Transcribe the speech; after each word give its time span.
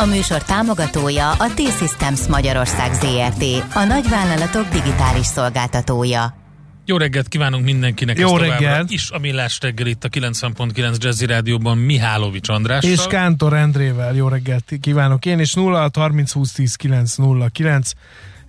A 0.00 0.06
műsor 0.06 0.42
támogatója 0.42 1.30
a 1.30 1.52
T-Systems 1.54 2.26
Magyarország 2.26 2.92
ZRT, 2.92 3.44
a 3.74 3.84
nagyvállalatok 3.84 4.68
digitális 4.68 5.26
szolgáltatója. 5.26 6.34
Jó 6.84 6.96
reggelt 6.96 7.28
kívánunk 7.28 7.64
mindenkinek. 7.64 8.18
Jó 8.18 8.36
reggelt. 8.36 8.90
is 8.90 9.10
a 9.10 9.18
Millás 9.18 9.58
reggel 9.60 9.86
itt 9.86 10.04
a 10.04 10.08
90.9 10.08 10.98
Jazzy 10.98 11.26
Rádióban 11.26 11.78
Mihálovics 11.78 12.48
Andrással. 12.48 12.90
És 12.90 13.06
Kántor 13.08 13.52
Endrével. 13.52 14.14
Jó 14.14 14.28
reggelt 14.28 14.72
kívánok 14.80 15.26
én, 15.26 15.38
és 15.38 15.54
0 15.54 15.90
30 15.94 16.32
20 16.32 16.52
10 16.52 16.74
9 16.74 17.14
0 17.14 17.48
9 17.48 17.90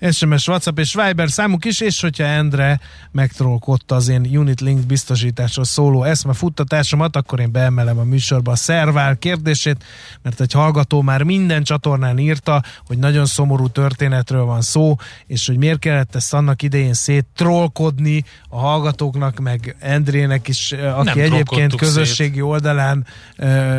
SMS, 0.09 0.47
WhatsApp 0.47 0.79
és 0.79 0.93
Viber 0.93 1.29
számuk 1.29 1.65
is, 1.65 1.79
és 1.79 2.01
hogyha 2.01 2.23
Endre 2.23 2.79
megtrollkodta 3.11 3.95
az 3.95 4.07
én 4.07 4.37
Unit 4.37 4.61
Link 4.61 4.85
biztosításról 4.85 5.65
szóló 5.65 6.03
eszme 6.03 6.33
futtatásomat, 6.33 7.15
akkor 7.15 7.39
én 7.39 7.51
beemelem 7.51 7.97
a 7.97 8.03
műsorba 8.03 8.51
a 8.51 8.55
szervál 8.55 9.17
kérdését, 9.17 9.83
mert 10.21 10.41
egy 10.41 10.51
hallgató 10.51 11.01
már 11.01 11.23
minden 11.23 11.63
csatornán 11.63 12.17
írta, 12.17 12.63
hogy 12.85 12.97
nagyon 12.97 13.25
szomorú 13.25 13.67
történetről 13.67 14.43
van 14.43 14.61
szó, 14.61 14.95
és 15.27 15.47
hogy 15.47 15.57
miért 15.57 15.79
kellett 15.79 16.15
ezt 16.15 16.33
annak 16.33 16.61
idején 16.61 16.93
szét 16.93 17.25
trollkodni 17.35 18.23
a 18.49 18.59
hallgatóknak, 18.59 19.39
meg 19.39 19.75
Endrének 19.79 20.47
is, 20.47 20.71
aki 20.71 21.19
Nem 21.19 21.31
egyébként 21.31 21.75
közösségi 21.75 22.33
szét. 22.33 22.41
oldalán 22.41 23.05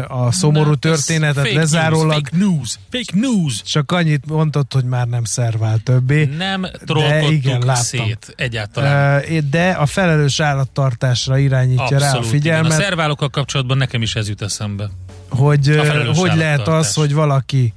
a 0.09 0.33
szomorú 0.33 0.70
Nem, 0.70 0.79
történetet 0.79 1.53
lezárólag. 1.53 2.29
News, 2.31 2.31
fake 2.31 2.41
news, 2.47 2.79
fake 2.91 3.19
news. 3.20 3.62
Csak 3.62 3.92
annyit 3.92 4.27
mondott, 4.27 4.73
hogy 4.73 4.84
már 4.84 5.07
nem 5.07 5.25
szervál 5.25 5.79
több 5.79 6.11
többé. 6.18 6.36
Nem 6.36 6.66
trollkodtuk 6.84 7.74
szét 7.74 8.34
egyáltalán. 8.36 9.24
De 9.50 9.70
a 9.70 9.86
felelős 9.86 10.41
állattartásra 10.41 11.38
irányítja 11.38 11.82
Abszolút, 11.82 12.12
rá 12.12 12.18
a 12.18 12.22
figyelmet. 12.22 12.66
Igen. 12.66 12.80
A 12.80 12.82
szerválokkal 12.82 13.28
kapcsolatban 13.28 13.77
nekem 13.77 14.02
is 14.02 14.14
ez 14.14 14.28
jut 14.28 14.42
eszembe. 14.42 14.90
Hogy, 15.28 15.80
hogy 16.14 16.36
lehet 16.36 16.68
az, 16.68 16.94
hogy 16.94 17.14
valaki 17.14 17.72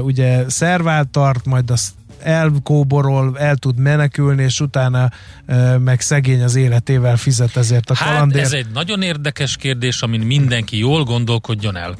ugye 0.00 0.48
szervált 0.48 1.08
tart, 1.08 1.44
majd 1.44 1.70
azt 1.70 1.92
elkóborol, 2.24 3.38
el 3.38 3.56
tud 3.56 3.78
menekülni, 3.78 4.42
és 4.42 4.60
utána 4.60 5.10
e, 5.46 5.78
meg 5.78 6.00
szegény 6.00 6.42
az 6.42 6.54
életével 6.54 7.16
fizet 7.16 7.56
ezért 7.56 7.90
a 7.90 7.94
hát 7.94 8.08
kalandért. 8.08 8.44
ez 8.44 8.52
egy 8.52 8.66
nagyon 8.72 9.02
érdekes 9.02 9.56
kérdés, 9.56 10.00
amin 10.00 10.20
mindenki 10.20 10.78
jól 10.78 11.04
gondolkodjon 11.04 11.76
el. 11.76 11.96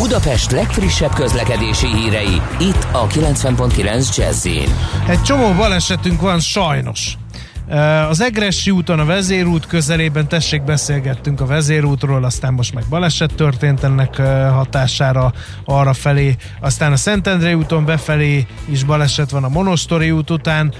Budapest 0.00 0.50
legfrissebb 0.50 1.12
közlekedési 1.14 1.86
hírei, 1.86 2.40
itt 2.58 2.86
a 2.92 3.06
90.9 3.06 4.16
jazz 4.16 4.46
Egy 5.08 5.22
csomó 5.22 5.52
balesetünk 5.52 6.20
van 6.20 6.40
sajnos. 6.40 7.16
Az 8.08 8.20
Egressi 8.20 8.70
úton, 8.70 8.98
a 8.98 9.04
vezérút 9.04 9.66
közelében, 9.66 10.28
tessék 10.28 10.62
beszélgettünk 10.62 11.40
a 11.40 11.46
vezérútról, 11.46 12.24
aztán 12.24 12.52
most 12.52 12.74
meg 12.74 12.84
baleset 12.88 13.34
történt 13.34 13.84
ennek 13.84 14.16
hatására 14.52 15.32
arra 15.64 15.92
felé, 15.92 16.36
aztán 16.60 16.92
a 16.92 16.96
Szentendrei 16.96 17.54
úton 17.54 17.84
befelé 17.84 18.46
is 18.64 18.84
baleset 18.84 19.30
van 19.30 19.44
a 19.44 19.48
Monostori 19.48 20.10
út 20.10 20.30
után, 20.30 20.74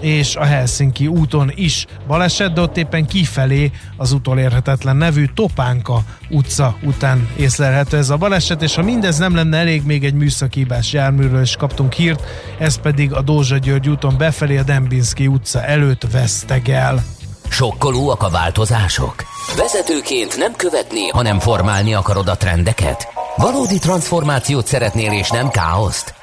és 0.00 0.36
a 0.36 0.44
Helsinki 0.44 1.06
úton 1.06 1.52
is 1.54 1.86
baleset, 2.06 2.52
de 2.52 2.60
ott 2.60 2.76
éppen 2.76 3.06
kifelé 3.06 3.70
az 3.96 4.12
utolérhetetlen 4.12 4.96
nevű 4.96 5.26
Topánka 5.34 6.02
utca 6.30 6.76
után 6.82 7.28
észlelhető 7.36 7.96
ez 7.96 8.10
a 8.10 8.16
baleset, 8.16 8.62
és 8.62 8.74
ha 8.74 8.82
mindez 8.82 9.18
nem 9.18 9.34
lenne 9.34 9.58
elég, 9.58 9.82
még 9.84 10.04
egy 10.04 10.14
műszakibás 10.14 10.92
járműről 10.92 11.42
is 11.42 11.56
kaptunk 11.56 11.92
hírt, 11.92 12.22
ez 12.58 12.80
pedig 12.80 13.12
a 13.12 13.22
Dózsa 13.22 13.58
György 13.58 13.88
úton 13.88 14.14
befelé 14.18 14.56
a 14.56 14.62
Dembinski 14.62 15.26
utca 15.26 15.64
előtt 15.64 16.10
vesztegel. 16.12 17.04
Sokkolóak 17.48 18.22
a 18.22 18.28
változások? 18.28 19.14
Vezetőként 19.56 20.36
nem 20.36 20.52
követni, 20.56 21.08
hanem 21.08 21.38
formálni 21.38 21.94
akarod 21.94 22.28
a 22.28 22.36
trendeket? 22.36 23.08
Valódi 23.36 23.78
transformációt 23.78 24.66
szeretnél 24.66 25.12
és 25.12 25.30
nem 25.30 25.48
káoszt? 25.48 26.15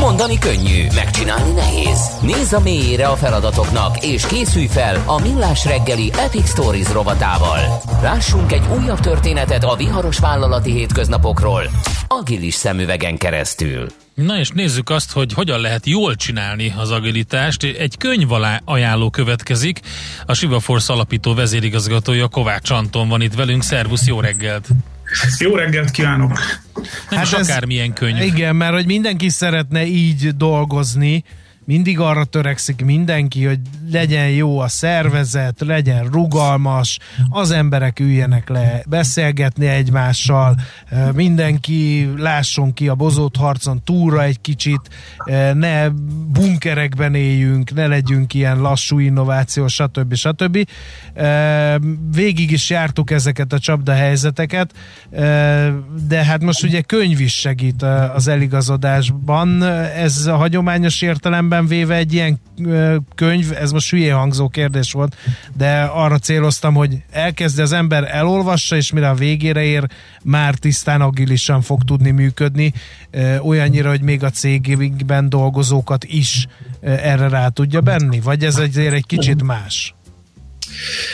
Mondani 0.00 0.38
könnyű, 0.38 0.86
megcsinálni 0.94 1.52
nehéz. 1.52 2.10
Nézz 2.22 2.52
a 2.52 2.60
mélyére 2.60 3.06
a 3.06 3.16
feladatoknak, 3.16 4.04
és 4.04 4.26
készülj 4.26 4.66
fel 4.66 5.02
a 5.06 5.20
Millás 5.20 5.64
reggeli 5.64 6.10
Epic 6.18 6.48
Stories 6.48 6.92
rovatával. 6.92 7.60
Lássunk 8.02 8.52
egy 8.52 8.62
újabb 8.80 9.00
történetet 9.00 9.64
a 9.64 9.76
viharos 9.76 10.18
vállalati 10.18 10.72
hétköznapokról, 10.72 11.70
agilis 12.08 12.54
szemüvegen 12.54 13.16
keresztül. 13.16 13.86
Na 14.14 14.38
és 14.38 14.50
nézzük 14.50 14.90
azt, 14.90 15.12
hogy 15.12 15.32
hogyan 15.32 15.60
lehet 15.60 15.86
jól 15.86 16.14
csinálni 16.14 16.74
az 16.76 16.90
agilitást. 16.90 17.62
Egy 17.62 17.96
könyv 17.96 18.32
alá 18.32 18.60
ajánló 18.64 19.10
következik. 19.10 19.80
A 20.26 20.34
Shiva 20.34 20.60
Force 20.60 20.92
alapító 20.92 21.34
vezérigazgatója 21.34 22.28
Kovács 22.28 22.70
Anton 22.70 23.08
van 23.08 23.20
itt 23.20 23.34
velünk. 23.34 23.62
Szervusz, 23.62 24.06
jó 24.06 24.20
reggelt! 24.20 24.68
Jó 25.38 25.54
reggelt 25.54 25.90
kívánok! 25.90 26.38
Nem 27.10 27.20
hát 27.20 27.32
ez, 27.32 27.48
akármilyen 27.48 27.92
könyv. 27.92 28.22
Igen, 28.22 28.56
mert 28.56 28.72
hogy 28.72 28.86
mindenki 28.86 29.28
szeretne 29.28 29.86
így 29.86 30.36
dolgozni, 30.36 31.24
mindig 31.68 32.00
arra 32.00 32.24
törekszik 32.24 32.84
mindenki, 32.84 33.44
hogy 33.44 33.58
legyen 33.90 34.30
jó 34.30 34.58
a 34.58 34.68
szervezet, 34.68 35.60
legyen 35.60 36.04
rugalmas, 36.04 36.98
az 37.30 37.50
emberek 37.50 38.00
üljenek 38.00 38.48
le, 38.48 38.82
beszélgetni 38.86 39.66
egymással, 39.66 40.56
mindenki 41.14 42.10
lásson 42.16 42.74
ki 42.74 42.88
a 42.88 42.94
bozott 42.94 43.36
harcon 43.36 43.82
túra 43.84 44.22
egy 44.22 44.40
kicsit, 44.40 44.80
ne 45.52 45.88
bunkerekben 46.32 47.14
éljünk, 47.14 47.74
ne 47.74 47.86
legyünk 47.86 48.34
ilyen 48.34 48.60
lassú 48.60 48.98
innováció, 48.98 49.66
stb. 49.66 50.14
stb. 50.14 50.68
Végig 52.12 52.50
is 52.50 52.70
jártuk 52.70 53.10
ezeket 53.10 53.52
a 53.52 53.58
csapda 53.58 53.92
helyzeteket, 53.92 54.72
de 56.08 56.24
hát 56.24 56.42
most 56.42 56.62
ugye 56.62 56.80
könyv 56.80 57.20
is 57.20 57.34
segít 57.34 57.82
az 58.14 58.28
eligazodásban. 58.28 59.62
Ez 59.96 60.26
a 60.26 60.36
hagyományos 60.36 61.02
értelemben 61.02 61.56
alapvetően 61.58 61.66
véve 61.66 61.94
egy 61.94 62.12
ilyen 62.12 62.40
könyv, 63.14 63.52
ez 63.52 63.72
most 63.72 63.90
hülye 63.90 64.14
hangzó 64.14 64.48
kérdés 64.48 64.92
volt, 64.92 65.16
de 65.56 65.82
arra 65.82 66.18
céloztam, 66.18 66.74
hogy 66.74 67.02
elkezdi 67.10 67.62
az 67.62 67.72
ember 67.72 68.14
elolvassa, 68.14 68.76
és 68.76 68.92
mire 68.92 69.08
a 69.08 69.14
végére 69.14 69.62
ér, 69.62 69.86
már 70.22 70.54
tisztán 70.54 71.00
agilisan 71.00 71.62
fog 71.62 71.82
tudni 71.84 72.10
működni, 72.10 72.72
olyannyira, 73.40 73.88
hogy 73.88 74.02
még 74.02 74.24
a 74.24 74.30
cégben 74.30 75.28
dolgozókat 75.28 76.04
is 76.04 76.46
erre 76.80 77.28
rá 77.28 77.48
tudja 77.48 77.80
benni, 77.80 78.20
vagy 78.20 78.44
ez 78.44 78.56
azért 78.56 78.94
egy 78.94 79.06
kicsit 79.06 79.42
más? 79.42 79.94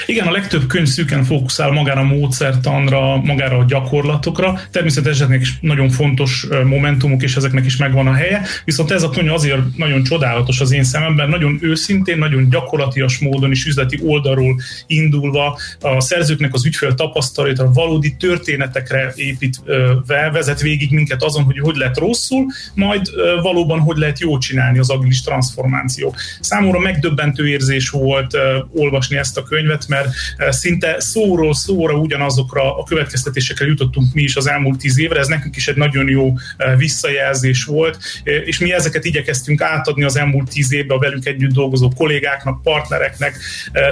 Igen, 0.07 0.27
a 0.27 0.31
legtöbb 0.31 0.67
könyv 0.67 0.87
szűken 0.87 1.25
fókuszál 1.25 1.71
magára 1.71 2.01
a 2.01 2.05
módszertanra, 2.05 3.17
magára 3.17 3.59
a 3.59 3.65
gyakorlatokra. 3.65 4.61
Természetesen 4.71 5.13
ezeknek 5.15 5.41
is 5.41 5.59
nagyon 5.61 5.89
fontos 5.89 6.47
momentumok, 6.65 7.23
és 7.23 7.37
ezeknek 7.37 7.65
is 7.65 7.77
megvan 7.77 8.07
a 8.07 8.13
helye. 8.13 8.43
Viszont 8.65 8.91
ez 8.91 9.03
a 9.03 9.11
könyv 9.11 9.33
azért 9.33 9.77
nagyon 9.77 10.03
csodálatos 10.03 10.61
az 10.61 10.73
én 10.73 10.85
szememben, 10.85 11.29
nagyon 11.29 11.59
őszintén, 11.61 12.19
nagyon 12.19 12.49
gyakorlatias 12.51 13.19
módon 13.19 13.51
is 13.51 13.65
üzleti 13.65 13.99
oldalról 14.03 14.61
indulva 14.87 15.59
a 15.81 16.01
szerzőknek 16.01 16.55
az 16.55 16.67
ügyfél 16.67 16.95
tapasztalatra, 16.95 17.73
valódi 17.73 18.17
történetekre 18.17 19.13
építve 19.17 20.31
vezet 20.33 20.61
végig 20.61 20.93
minket 20.93 21.23
azon, 21.23 21.43
hogy 21.43 21.59
hogy 21.59 21.77
lehet 21.77 21.99
rosszul, 21.99 22.47
majd 22.75 23.07
valóban 23.43 23.81
hogy 23.81 23.97
lehet 23.97 24.21
jól 24.21 24.39
csinálni 24.39 24.79
az 24.79 24.91
agilis 24.91 25.23
transformáció. 25.23 26.15
Számomra 26.41 26.79
megdöbbentő 26.79 27.49
érzés 27.49 27.89
volt 27.89 28.37
olvasni 28.73 29.17
ezt 29.17 29.37
a 29.37 29.43
könyvet, 29.45 29.89
mert 29.89 30.09
eh, 30.37 30.53
szinte 30.53 31.01
szóról 31.01 31.55
szóra 31.55 31.95
ugyanazokra 31.95 32.79
a 32.79 32.85
következtetésekre 32.85 33.67
jutottunk 33.67 34.15
mi 34.15 34.23
is 34.23 34.37
az 34.37 34.47
elmúlt 34.47 34.79
tíz 34.79 34.99
évre, 34.99 35.19
ez 35.19 35.27
nekünk 35.27 35.57
is 35.57 35.69
egy 35.69 35.77
nagyon 35.77 36.09
jó 36.09 36.33
eh, 36.57 36.77
visszajelzés 36.77 37.65
volt, 37.65 37.99
eh, 38.25 38.35
és 38.47 38.59
mi 38.59 38.73
ezeket 38.73 39.05
igyekeztünk 39.05 39.61
átadni 39.61 40.05
az 40.05 40.17
elmúlt 40.17 40.51
tíz 40.51 40.73
évben 40.73 40.97
a 40.97 41.01
velünk 41.01 41.27
együtt 41.27 41.53
dolgozó 41.53 41.89
kollégáknak, 41.89 42.63
partnereknek, 42.63 43.39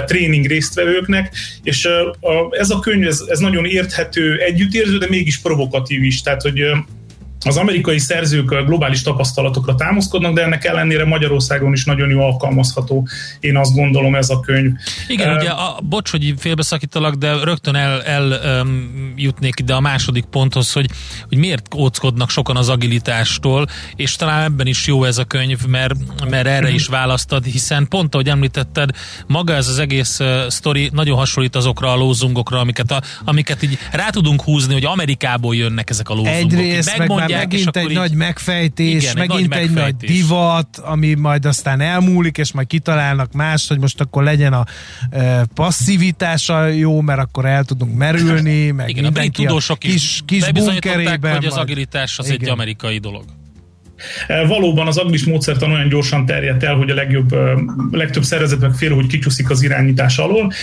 tréning 0.05 0.45
résztvevőknek, 0.45 1.35
és 1.63 1.87
ez 2.49 2.69
a 2.69 2.79
könyv, 2.79 3.07
ez, 3.07 3.23
ez 3.27 3.39
nagyon 3.39 3.65
érthető, 3.65 4.37
együttérző, 4.37 4.97
de 4.97 5.07
mégis 5.09 5.39
provokatív 5.39 6.03
is, 6.03 6.21
tehát 6.21 6.41
hogy 6.41 6.63
az 7.45 7.57
amerikai 7.57 7.99
szerzők 7.99 8.65
globális 8.65 9.01
tapasztalatokra 9.01 9.75
támaszkodnak, 9.75 10.33
de 10.33 10.41
ennek 10.41 10.65
ellenére 10.65 11.05
Magyarországon 11.05 11.73
is 11.73 11.85
nagyon 11.85 12.09
jó 12.09 12.19
alkalmazható, 12.19 13.07
én 13.39 13.57
azt 13.57 13.73
gondolom 13.73 14.15
ez 14.15 14.29
a 14.29 14.39
könyv. 14.39 14.71
Igen, 15.07 15.29
uh, 15.29 15.35
ugye, 15.35 15.49
a, 15.49 15.79
bocs, 15.83 16.11
hogy 16.11 16.33
félbeszakítalak, 16.37 17.15
de 17.15 17.43
rögtön 17.43 17.75
el, 17.75 18.03
el 18.03 18.61
um, 18.61 19.13
jutnék 19.15 19.59
ide 19.59 19.73
a 19.73 19.79
második 19.79 20.23
ponthoz, 20.23 20.73
hogy, 20.73 20.89
hogy 21.27 21.37
miért 21.37 21.73
óckodnak 21.73 22.29
sokan 22.29 22.57
az 22.57 22.69
agilitástól, 22.69 23.65
és 23.95 24.15
talán 24.15 24.43
ebben 24.43 24.67
is 24.67 24.87
jó 24.87 25.03
ez 25.03 25.17
a 25.17 25.23
könyv, 25.23 25.65
mert, 25.67 25.93
mert 26.29 26.47
erre 26.47 26.69
is 26.69 26.87
választad, 26.87 27.45
hiszen 27.45 27.87
pont 27.87 28.13
ahogy 28.13 28.29
említetted, 28.29 28.89
maga 29.27 29.53
ez 29.53 29.67
az 29.67 29.79
egész 29.79 30.19
uh, 30.19 30.47
sztori 30.47 30.89
nagyon 30.93 31.17
hasonlít 31.17 31.55
azokra 31.55 31.91
a 31.91 31.95
lózungokra, 31.95 32.59
amiket, 32.59 32.91
a, 32.91 33.01
amiket 33.23 33.63
így 33.63 33.77
rá 33.91 34.09
tudunk 34.09 34.41
húzni, 34.41 34.73
hogy 34.73 34.85
Amerikából 34.85 35.55
jönnek 35.55 35.89
ezek 35.89 36.09
a 36.09 36.13
lózungok. 36.13 36.59
Egyrészt, 36.59 36.97
meg 36.97 37.09
már 37.09 37.32
megint 37.37 37.77
egy 37.77 37.89
így... 37.89 37.95
nagy 37.95 38.13
megfejtés, 38.13 39.03
igen, 39.03 39.27
megint 39.27 39.41
egy, 39.41 39.49
nagy, 39.49 39.57
egy 39.59 39.69
megfejtés. 39.69 40.09
nagy 40.09 40.17
divat, 40.17 40.77
ami 40.77 41.13
majd 41.13 41.45
aztán 41.45 41.81
elmúlik, 41.81 42.37
és 42.37 42.51
majd 42.51 42.67
kitalálnak 42.67 43.33
más, 43.33 43.67
hogy 43.67 43.79
most 43.79 44.01
akkor 44.01 44.23
legyen 44.23 44.53
a 44.53 44.65
e, 45.09 45.45
passzivitása 45.53 46.67
jó, 46.67 47.01
mert 47.01 47.19
akkor 47.19 47.45
el 47.45 47.63
tudunk 47.63 47.97
merülni, 47.97 48.71
meg 48.71 48.89
igen, 48.89 49.03
mindenki 49.03 49.43
a 49.43 49.47
tudósok 49.47 49.75
a 49.75 49.87
kis, 49.87 50.21
kis 50.25 50.51
bunkerében. 50.51 51.35
hogy 51.35 51.45
az 51.45 51.57
agilitás 51.57 52.19
az 52.19 52.25
igen. 52.25 52.39
egy 52.41 52.49
amerikai 52.49 52.97
dolog. 52.97 53.23
Valóban 54.47 54.87
az 54.87 54.97
agilis 54.97 55.23
módszertan 55.23 55.71
olyan 55.71 55.89
gyorsan 55.89 56.25
terjedt 56.25 56.63
el, 56.63 56.75
hogy 56.75 56.89
a 56.89 56.93
legjobb, 56.93 57.35
legtöbb 57.91 58.23
szervezet 58.23 58.59
meg 58.59 58.73
fél, 58.73 58.95
hogy 58.95 59.07
kicsúszik 59.07 59.49
az 59.49 59.63
irányítás 59.63 60.17
alól 60.17 60.53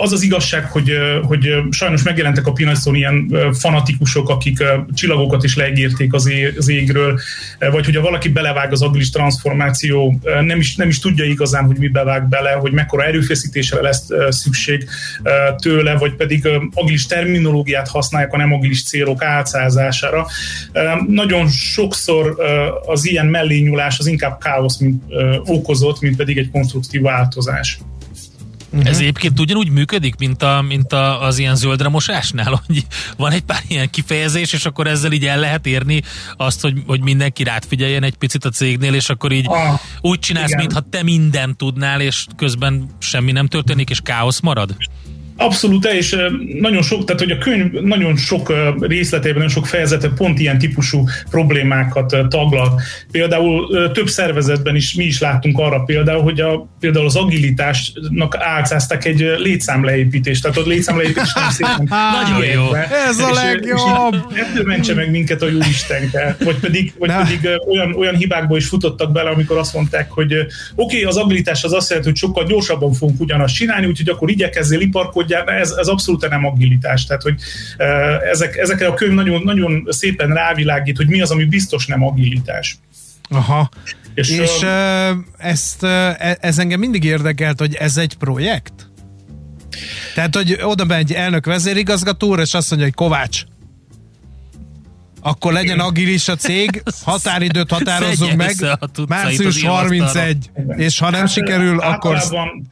az 0.00 0.12
az 0.12 0.22
igazság, 0.22 0.64
hogy, 0.64 0.92
hogy 1.22 1.54
sajnos 1.70 2.02
megjelentek 2.02 2.46
a 2.46 2.52
piacon 2.52 2.94
ilyen 2.94 3.36
fanatikusok, 3.52 4.28
akik 4.28 4.64
csillagokat 4.94 5.44
is 5.44 5.56
leegérték 5.56 6.12
az, 6.12 6.28
ég, 6.28 6.54
égről, 6.66 7.20
vagy 7.58 7.84
hogyha 7.84 8.00
valaki 8.00 8.28
belevág 8.28 8.72
az 8.72 8.82
agilis 8.82 9.10
transformáció, 9.10 10.18
nem 10.40 10.58
is, 10.58 10.76
nem 10.76 10.88
is 10.88 10.98
tudja 10.98 11.24
igazán, 11.24 11.64
hogy 11.64 11.78
mi 11.78 11.88
bevág 11.88 12.28
bele, 12.28 12.50
hogy 12.50 12.72
mekkora 12.72 13.04
erőfeszítésre 13.04 13.80
lesz 13.80 14.06
szükség 14.28 14.88
tőle, 15.56 15.96
vagy 15.96 16.14
pedig 16.14 16.48
agilis 16.74 17.06
terminológiát 17.06 17.88
használják 17.88 18.32
a 18.32 18.36
nem 18.36 18.52
agilis 18.52 18.84
célok 18.84 19.22
átszázására. 19.22 20.26
Nagyon 21.08 21.48
sokszor 21.48 22.36
az 22.86 23.06
ilyen 23.06 23.26
mellényulás 23.26 23.98
az 23.98 24.06
inkább 24.06 24.38
káosz 24.40 24.78
mint, 24.78 25.02
okozott, 25.44 26.00
mint 26.00 26.16
pedig 26.16 26.38
egy 26.38 26.50
konstruktív 26.50 27.00
változás. 27.00 27.78
Uh-huh. 28.72 28.88
Ez 28.88 28.98
egyébként 28.98 29.40
ugyanúgy 29.40 29.70
működik, 29.70 30.16
mint, 30.16 30.42
a, 30.42 30.62
mint 30.62 30.92
a, 30.92 31.22
az 31.22 31.38
ilyen 31.38 31.56
zöldre 31.56 31.88
mosásnál, 31.88 32.62
hogy 32.66 32.86
van 33.16 33.32
egy 33.32 33.42
pár 33.42 33.62
ilyen 33.68 33.90
kifejezés, 33.90 34.52
és 34.52 34.66
akkor 34.66 34.86
ezzel 34.86 35.12
így 35.12 35.26
el 35.26 35.38
lehet 35.38 35.66
érni 35.66 36.02
azt, 36.36 36.60
hogy, 36.60 36.82
hogy 36.86 37.00
mindenki 37.00 37.42
rád 37.42 37.64
figyeljen 37.68 38.02
egy 38.02 38.16
picit 38.16 38.44
a 38.44 38.48
cégnél, 38.48 38.94
és 38.94 39.08
akkor 39.08 39.32
így 39.32 39.46
ah, 39.48 39.80
úgy 40.00 40.18
csinálsz, 40.18 40.56
mintha 40.56 40.80
te 40.80 41.02
mindent 41.02 41.56
tudnál, 41.56 42.00
és 42.00 42.26
közben 42.36 42.86
semmi 42.98 43.32
nem 43.32 43.46
történik, 43.46 43.90
és 43.90 44.00
káosz 44.00 44.40
marad? 44.40 44.76
Abszolút, 45.36 45.84
és 45.84 46.16
nagyon 46.60 46.82
sok, 46.82 47.04
tehát 47.04 47.20
hogy 47.20 47.30
a 47.30 47.38
könyv 47.38 47.72
nagyon 47.72 48.16
sok 48.16 48.52
részletében, 48.80 49.36
nagyon 49.36 49.52
sok 49.52 49.66
fejezete 49.66 50.08
pont 50.08 50.38
ilyen 50.38 50.58
típusú 50.58 51.04
problémákat 51.30 52.16
taglal. 52.28 52.80
Például 53.10 53.90
több 53.92 54.08
szervezetben 54.08 54.76
is 54.76 54.94
mi 54.94 55.04
is 55.04 55.20
láttunk 55.20 55.58
arra 55.58 55.80
például, 55.80 56.22
hogy 56.22 56.40
a, 56.40 56.68
például 56.80 57.06
az 57.06 57.16
agilitásnak 57.16 58.36
álcáztak 58.38 59.04
egy 59.04 59.34
létszámleépítést, 59.38 60.42
tehát 60.42 60.56
ott 60.56 60.66
létszámleépítés 60.66 61.32
nem 61.34 61.50
szépen 61.50 61.88
Nagyon 62.22 62.44
jó. 62.44 62.74
Ez 63.08 63.18
a 63.18 63.32
legjobb! 63.32 64.14
Ettől 64.34 64.64
mentse 64.64 64.94
meg 64.94 65.10
minket 65.10 65.42
a 65.42 65.48
jó 65.48 65.58
Istenke. 65.58 66.36
Vagy 66.44 66.58
pedig, 66.58 66.92
vagy 66.98 67.12
pedig 67.12 67.48
olyan, 67.68 67.94
olyan 67.94 68.14
hibákba 68.14 68.56
is 68.56 68.66
futottak 68.66 69.12
bele, 69.12 69.30
amikor 69.30 69.58
azt 69.58 69.74
mondták, 69.74 70.10
hogy 70.10 70.32
oké, 70.34 70.48
okay, 70.74 71.02
az 71.02 71.16
agilitás 71.16 71.64
az 71.64 71.72
azt 71.72 71.88
jelenti, 71.88 72.10
hogy 72.10 72.18
sokkal 72.18 72.44
gyorsabban 72.44 72.92
fogunk 72.92 73.20
ugyanazt 73.20 73.54
csinálni, 73.54 73.86
úgyhogy 73.86 74.08
akkor 74.08 74.30
igyekezzél 74.30 74.80
iparkodni, 74.80 75.31
ugye 75.32 75.52
ez, 75.52 75.70
ez 75.70 75.86
abszolút 75.86 76.28
nem 76.28 76.44
agilitás. 76.44 77.04
Tehát, 77.04 77.22
hogy 77.22 77.34
ezek, 78.30 78.56
ezekre 78.56 78.86
a 78.86 78.94
könyv 78.94 79.12
nagyon, 79.12 79.42
nagyon 79.44 79.86
szépen 79.88 80.28
rávilágít, 80.28 80.96
hogy 80.96 81.08
mi 81.08 81.20
az, 81.20 81.30
ami 81.30 81.44
biztos 81.44 81.86
nem 81.86 82.04
agilitás. 82.04 82.78
Aha. 83.28 83.68
És, 84.14 84.30
és 84.30 84.62
uh, 84.62 85.10
ezt, 85.38 85.82
uh, 85.82 86.44
ez 86.44 86.58
engem 86.58 86.78
mindig 86.78 87.04
érdekelt, 87.04 87.58
hogy 87.58 87.74
ez 87.74 87.96
egy 87.96 88.16
projekt? 88.16 88.90
Tehát, 90.14 90.34
hogy 90.34 90.58
oda 90.62 90.84
megy 90.84 91.12
elnök 91.12 91.46
vezérigazgató 91.46 92.34
és 92.34 92.54
azt 92.54 92.70
mondja, 92.70 92.86
hogy 92.86 92.96
Kovács, 92.96 93.42
akkor 95.20 95.52
legyen 95.52 95.78
agilis 95.78 96.28
a 96.28 96.36
cég, 96.36 96.82
határidőt 97.04 97.70
határozzunk 97.70 98.36
meg, 98.36 98.54
március 99.08 99.64
31, 99.64 100.50
és 100.76 100.98
ha 100.98 101.10
nem 101.10 101.20
hát, 101.20 101.32
sikerül, 101.32 101.78
akkor 101.78 102.14
általában 102.14 102.68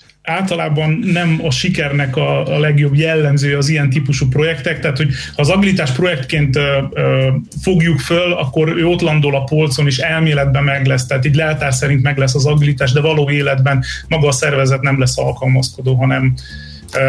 nem 1.00 1.40
a 1.42 1.50
sikernek 1.50 2.16
a, 2.16 2.54
a 2.54 2.58
legjobb 2.58 2.94
jellemző 2.94 3.56
az 3.56 3.68
ilyen 3.68 3.90
típusú 3.90 4.28
projektek, 4.28 4.80
tehát 4.80 4.96
hogy 4.96 5.08
ha 5.34 5.42
az 5.42 5.48
agilitás 5.48 5.90
projektként 5.90 6.56
ö, 6.56 6.78
ö, 6.92 7.28
fogjuk 7.62 7.98
föl, 7.98 8.32
akkor 8.32 8.68
ő 8.68 8.86
ott 8.86 9.00
landol 9.00 9.34
a 9.34 9.44
polcon, 9.44 9.86
és 9.86 9.98
elméletben 9.98 10.64
meg 10.64 10.86
lesz, 10.86 11.06
tehát 11.06 11.24
így 11.24 11.34
leltár 11.34 11.74
szerint 11.74 12.02
meg 12.02 12.18
lesz 12.18 12.34
az 12.34 12.46
agilitás, 12.46 12.92
de 12.92 13.00
való 13.00 13.30
életben 13.30 13.84
maga 14.08 14.28
a 14.28 14.32
szervezet 14.32 14.80
nem 14.80 14.98
lesz 14.98 15.18
alkalmazkodó, 15.18 15.94
hanem 15.94 16.34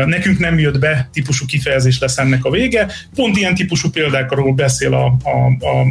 nekünk 0.06 0.40
nem 0.40 0.60
jött 0.60 0.80
be 0.80 1.10
típusú 1.14 1.46
kifejezés 1.46 2.00
lesz 2.00 2.18
ennek 2.18 2.46
a 2.46 2.50
vége. 2.50 2.88
Pont 3.16 3.38
ilyen 3.38 3.56
típusú 3.56 3.90
példákról 3.90 4.54
beszél 4.54 4.94
a, 4.94 5.06
a, 5.06 5.66
a 5.66 5.88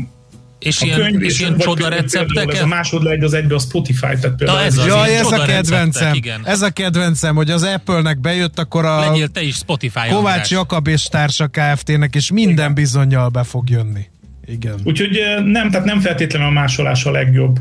és 0.61 0.81
a 0.81 0.85
ilyen, 0.85 1.01
könyv, 1.01 1.23
és 1.23 1.41
ilyen 1.41 1.59
csoda 1.59 1.89
recepteket? 1.89 2.55
Ez 2.55 2.63
a 2.63 2.67
másodlegy 2.67 3.23
az 3.23 3.35
egybe 3.35 3.55
a 3.55 3.59
Spotify, 3.59 4.01
tehát 4.01 4.37
például 4.37 4.59
Na 4.59 4.65
ez, 4.65 4.79
az 4.79 4.87
Jaj, 4.87 5.17
ez 5.17 5.33
a 5.33 5.45
kedvencem, 5.45 6.15
igen. 6.15 6.41
ez 6.45 6.63
a 6.63 6.71
kedvencem, 6.71 7.35
hogy 7.35 7.51
az 7.51 7.63
Apple-nek 7.63 8.21
bejött, 8.21 8.59
akkor 8.59 8.85
a 8.85 9.01
Legyél 9.01 9.29
te 9.29 9.43
is 9.43 9.55
Spotify 9.55 10.09
Kovács 10.09 10.15
András. 10.15 10.51
Jakab 10.51 10.87
és 10.87 11.03
társa 11.03 11.47
Kft-nek, 11.47 12.15
és 12.15 12.31
minden 12.31 12.75
bizonyal 12.75 13.29
be 13.29 13.43
fog 13.45 13.71
jönni. 13.71 14.07
Igen. 14.51 14.81
Úgyhogy 14.85 15.21
nem, 15.45 15.71
tehát 15.71 15.87
nem 15.87 16.01
feltétlenül 16.01 16.49
a 16.49 16.51
másolás 16.51 17.05
a 17.05 17.11
legjobb. 17.11 17.59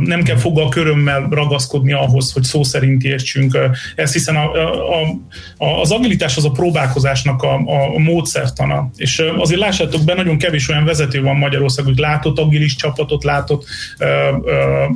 Nem 0.00 0.22
kell 0.22 0.36
foggal 0.36 0.68
körömmel 0.68 1.28
ragaszkodni 1.30 1.92
ahhoz, 1.92 2.32
hogy 2.32 2.42
szó 2.42 2.62
szerint 2.62 3.04
értsünk 3.04 3.58
ezt, 3.94 4.12
hiszen 4.12 4.36
a, 4.36 4.52
a, 4.52 5.02
a, 5.56 5.80
az 5.80 5.90
agilitás 5.90 6.36
az 6.36 6.44
a 6.44 6.50
próbálkozásnak 6.50 7.42
a, 7.42 7.54
a 7.94 7.98
módszertana. 7.98 8.90
És 8.96 9.22
azért 9.38 9.60
lássátok 9.60 10.04
be, 10.04 10.14
nagyon 10.14 10.38
kevés 10.38 10.68
olyan 10.68 10.84
vezető 10.84 11.22
van 11.22 11.36
Magyarországon, 11.36 11.92
hogy 11.92 12.00
látott 12.00 12.38
agilis 12.38 12.76
csapatot, 12.76 13.24
látott 13.24 13.66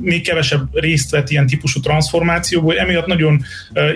még 0.00 0.22
kevesebb 0.22 0.68
részt 0.72 1.10
vett 1.10 1.30
ilyen 1.30 1.46
típusú 1.46 1.80
transformációból. 1.80 2.78
Emiatt 2.78 3.06
nagyon 3.06 3.44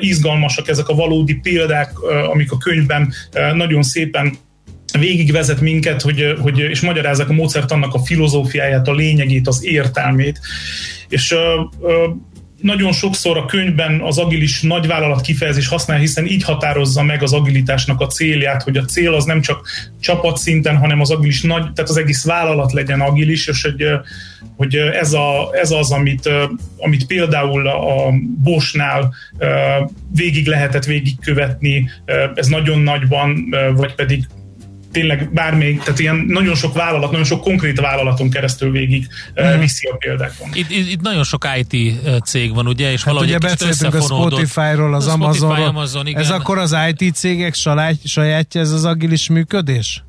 izgalmasak 0.01 0.69
ezek 0.69 0.89
a 0.89 0.95
valódi 0.95 1.35
példák, 1.35 1.99
amik 2.33 2.53
a 2.53 2.59
könyvben 2.59 3.13
nagyon 3.55 3.83
szépen 3.83 4.37
végigvezet 4.99 5.61
minket, 5.61 6.03
hogy, 6.03 6.35
hogy, 6.41 6.59
és 6.59 6.81
magyarázzák 6.81 7.29
a 7.29 7.33
módszert 7.33 7.73
annak 7.73 7.95
a 7.95 8.05
filozófiáját, 8.05 8.89
a 8.89 8.95
lényegét, 8.95 9.49
az 9.49 9.65
értelmét. 9.65 10.41
És 11.09 11.35
nagyon 12.61 12.93
sokszor 12.93 13.37
a 13.37 13.45
könyvben 13.45 14.01
az 14.01 14.19
agilis 14.19 14.63
nagyvállalat 14.63 15.21
kifejezés 15.21 15.69
használ, 15.69 15.99
hiszen 15.99 16.27
így 16.27 16.43
határozza 16.43 17.03
meg 17.03 17.23
az 17.23 17.33
agilitásnak 17.33 18.01
a 18.01 18.07
célját, 18.07 18.63
hogy 18.63 18.77
a 18.77 18.85
cél 18.85 19.15
az 19.15 19.25
nem 19.25 19.41
csak 19.41 19.69
csapatszinten, 20.01 20.77
hanem 20.77 21.01
az 21.01 21.11
agilis 21.11 21.43
nagy, 21.43 21.73
tehát 21.73 21.91
az 21.91 21.97
egész 21.97 22.25
vállalat 22.25 22.73
legyen 22.73 23.01
agilis, 23.01 23.47
és 23.47 23.63
hogy, 23.63 23.85
hogy 24.57 24.77
ez, 24.77 25.13
a, 25.13 25.51
ez 25.53 25.71
az, 25.71 25.91
amit, 25.91 26.31
amit 26.79 27.07
például 27.07 27.69
a 27.69 28.13
Bosnál 28.43 29.15
végig 30.15 30.47
lehetett 30.47 30.85
végigkövetni, 30.85 31.91
ez 32.35 32.47
nagyon 32.47 32.79
nagyban, 32.79 33.55
vagy 33.75 33.95
pedig 33.95 34.27
tényleg 34.97 35.31
bármelyik, 35.33 35.83
tehát 35.83 35.99
ilyen 35.99 36.17
nagyon 36.17 36.55
sok 36.55 36.75
vállalat, 36.75 37.11
nagyon 37.11 37.27
sok 37.27 37.41
konkrét 37.41 37.81
vállalaton 37.81 38.31
keresztül 38.31 38.71
végig 38.71 39.09
mm. 39.43 39.59
viszi 39.59 39.87
a 39.87 39.97
példákon. 39.97 40.49
Itt, 40.53 40.71
itt, 40.71 40.91
itt 40.91 41.01
nagyon 41.01 41.25
sok 41.25 41.49
IT 41.59 42.01
cég 42.25 42.55
van, 42.55 42.67
ugye? 42.67 42.93
És 42.93 43.05
hát 43.05 43.15
valahogy 43.15 43.29
ugye 43.29 43.39
beszéltünk 43.39 43.95
a 43.95 44.01
Spotify-ról, 44.01 44.95
az 44.95 45.07
Amazonról. 45.07 45.67
Amazon, 45.67 46.07
igen. 46.07 46.21
Ez 46.21 46.31
akkor 46.31 46.59
az 46.59 46.77
IT 46.95 47.15
cégek 47.15 47.55
sajátja 48.05 48.61
ez 48.61 48.71
az 48.71 48.85
agilis 48.85 49.29
működés? 49.29 50.03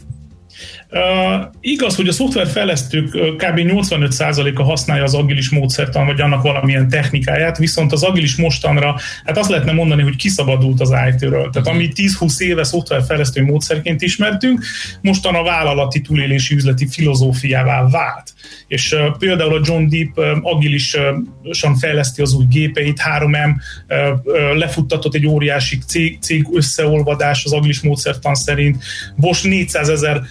Uh, 0.90 1.46
igaz, 1.62 1.96
hogy 1.96 2.08
a 2.08 2.12
szoftverfejlesztők 2.12 3.10
kb. 3.36 3.60
85%-a 3.60 4.64
használja 4.64 5.04
az 5.04 5.14
agilis 5.14 5.50
módszertan, 5.50 6.06
vagy 6.06 6.22
annak 6.22 6.42
valamilyen 6.42 6.90
technikáját, 6.90 7.58
viszont 7.58 7.92
az 7.92 8.04
agilis 8.04 8.36
mostanra, 8.36 8.96
hát 9.26 9.38
azt 9.38 9.50
lehetne 9.50 9.72
mondani, 9.72 10.02
hogy 10.02 10.16
kiszabadult 10.16 10.82
az 10.82 10.94
IT-ről. 11.10 11.50
Tehát 11.50 11.68
ami 11.68 11.90
10-20 11.96 12.40
éve 12.40 12.64
szoftverfejlesztő 12.64 13.44
módszerként 13.44 14.02
ismertünk, 14.02 14.64
mostan 15.02 15.36
a 15.36 15.44
vállalati 15.44 16.02
túlélési 16.02 16.56
üzleti 16.56 16.88
filozófiává 16.88 17.90
vált. 17.90 18.34
És 18.68 18.96
például 19.18 19.54
a 19.54 19.62
John 19.64 19.88
Deep 19.88 20.18
uh, 20.18 20.54
agilisan 20.54 21.76
fejleszti 21.80 22.22
az 22.22 22.34
új 22.34 22.46
gépeit, 22.50 23.02
3M 23.20 23.50
uh, 23.88 24.56
lefuttatott 24.56 25.16
egy 25.16 25.26
óriási 25.26 25.78
cég, 25.88 26.18
cég 26.22 26.46
összeolvadás 26.54 27.46
az 27.46 27.54
agilis 27.54 27.82
módszertan 27.82 28.36
szerint, 28.36 28.84
Bosch 29.16 29.48
400 29.48 29.90
ezer 29.90 30.22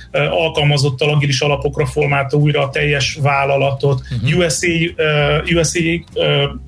alkalmazottal 0.47 1.09
agilis 1.09 1.41
alapokra 1.41 1.87
formálta 1.87 2.37
újra 2.37 2.63
a 2.63 2.71
teljes 2.71 3.19
vállalatot. 3.23 4.03
Uh-huh. 4.11 4.39
USA, 4.39 4.67
USA 5.55 5.81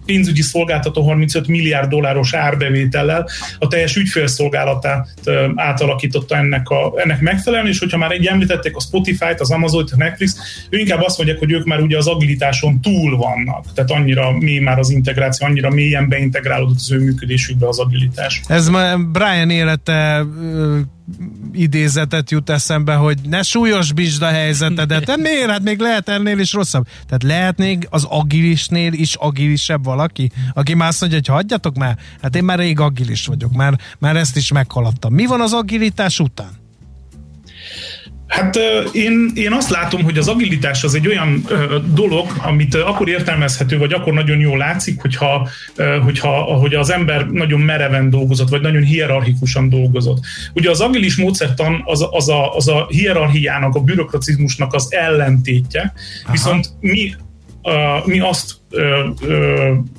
pénzügyi 0.06 0.42
szolgáltató 0.42 1.02
35 1.02 1.47
milliárd 1.47 1.88
dolláros 1.88 2.35
árbevétellel 2.35 3.28
a 3.58 3.66
teljes 3.66 3.97
ügyfélszolgálatát 3.97 5.08
átalakította 5.54 6.37
ennek, 6.37 6.68
a, 6.68 6.92
ennek 6.97 7.20
megfelelően, 7.20 7.68
és 7.68 7.78
hogyha 7.78 7.99
már 7.99 8.11
egy 8.11 8.26
említették 8.26 8.76
a 8.76 8.80
Spotify-t, 8.80 9.40
az 9.40 9.50
Amazon-t, 9.50 9.90
a 9.92 9.97
Netflix, 9.97 10.37
ő 10.70 10.78
inkább 10.78 11.02
azt 11.02 11.16
mondják, 11.16 11.38
hogy 11.38 11.52
ők 11.52 11.64
már 11.64 11.80
ugye 11.80 11.97
az 11.97 12.06
agilitáson 12.06 12.80
túl 12.80 13.16
vannak, 13.16 13.73
tehát 13.75 13.90
annyira 13.90 14.32
mély 14.32 14.58
már 14.58 14.78
az 14.78 14.90
integráció, 14.90 15.47
annyira 15.47 15.70
mélyen 15.70 16.08
beintegrálódott 16.08 16.76
az 16.76 16.92
ő 16.92 16.99
működésükbe 16.99 17.68
az 17.68 17.78
agilitás. 17.78 18.40
Ez 18.47 18.68
már 18.68 18.99
Brian 18.99 19.50
élete 19.50 20.25
idézetet 21.52 22.30
jut 22.30 22.50
eszembe, 22.50 22.94
hogy 22.94 23.18
ne 23.22 23.42
súlyosbítsd 23.42 24.22
a 24.22 24.26
helyzetedet, 24.26 25.04
de 25.04 25.16
miért? 25.16 25.50
Hát 25.50 25.62
még 25.62 25.78
lehet 25.78 26.08
ennél 26.08 26.38
is 26.38 26.52
rosszabb. 26.52 26.86
Tehát 27.06 27.22
lehet 27.22 27.58
még 27.58 27.86
az 27.90 28.04
agilisnél 28.04 28.92
is 28.92 29.14
agilisebb 29.14 29.84
valaki, 29.84 30.30
aki 30.54 30.74
már 30.74 30.88
azt 30.88 31.00
mondja, 31.00 31.18
hogy 31.18 31.28
hagyjatok 31.28 31.76
már, 31.76 31.98
hát 32.22 32.36
én 32.36 32.44
már 32.44 32.58
rég 32.58 32.80
agilis 32.80 33.26
vagyok, 33.26 33.52
már, 33.52 33.78
már 33.98 34.16
ezt 34.16 34.36
is 34.36 34.52
meghaladtam. 34.52 35.14
Mi 35.14 35.26
van 35.26 35.40
az 35.40 35.52
agilitás 35.52 36.20
után? 36.20 36.66
Hát 38.28 38.58
én, 38.92 39.30
én 39.35 39.52
azt 39.52 39.70
látom, 39.70 40.02
hogy 40.02 40.18
az 40.18 40.28
agilitás 40.28 40.85
az 40.85 40.94
egy 40.94 41.06
olyan 41.06 41.44
dolog, 41.94 42.26
amit 42.42 42.75
akkor 42.75 43.08
értelmezhető, 43.08 43.78
vagy 43.78 43.92
akkor 43.92 44.12
nagyon 44.12 44.38
jól 44.38 44.58
látszik, 44.58 45.00
hogyha, 45.00 45.49
hogyha 46.04 46.30
hogy 46.30 46.75
az 46.75 46.90
ember 46.90 47.26
nagyon 47.26 47.61
mereven 47.61 48.11
dolgozott, 48.11 48.49
vagy 48.49 48.61
nagyon 48.61 48.82
hierarchikusan 48.82 49.68
dolgozott. 49.68 50.18
Ugye 50.54 50.70
az 50.70 50.80
agilis 50.80 51.16
módszertan 51.16 51.82
az, 51.85 52.06
az, 52.11 52.28
a, 52.28 52.54
az 52.54 52.68
a 52.68 52.87
hierarchiának, 52.90 53.75
a 53.75 53.80
bürokratizmusnak 53.80 54.75
az 54.75 54.87
ellentétje, 54.90 55.92
Aha. 56.23 56.32
viszont 56.32 56.68
mi 56.80 57.14
mi 58.04 58.20
azt 58.20 58.54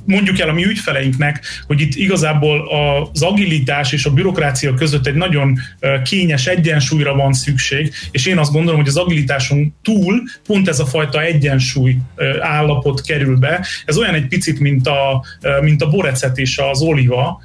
mondjuk 0.05 0.39
el 0.39 0.49
a 0.49 0.53
mi 0.53 0.65
ügyfeleinknek, 0.65 1.43
hogy 1.67 1.81
itt 1.81 1.95
igazából 1.95 2.69
az 3.13 3.21
agilitás 3.21 3.91
és 3.91 4.05
a 4.05 4.13
bürokrácia 4.13 4.73
között 4.73 5.07
egy 5.07 5.15
nagyon 5.15 5.59
kényes 6.03 6.47
egyensúlyra 6.47 7.15
van 7.15 7.33
szükség, 7.33 7.93
és 8.11 8.25
én 8.25 8.38
azt 8.38 8.51
gondolom, 8.51 8.79
hogy 8.79 8.89
az 8.89 8.97
agilitáson 8.97 9.75
túl 9.83 10.21
pont 10.45 10.67
ez 10.67 10.79
a 10.79 10.85
fajta 10.85 11.21
egyensúly 11.21 11.97
állapot 12.39 13.01
kerül 13.01 13.38
be. 13.38 13.65
Ez 13.85 13.97
olyan 13.97 14.13
egy 14.13 14.27
picit, 14.27 14.59
mint 14.59 14.88
a, 14.88 15.23
mint 15.61 15.81
a 15.81 15.89
borecet 15.89 16.38
és 16.38 16.57
az 16.57 16.81
oliva, 16.81 17.43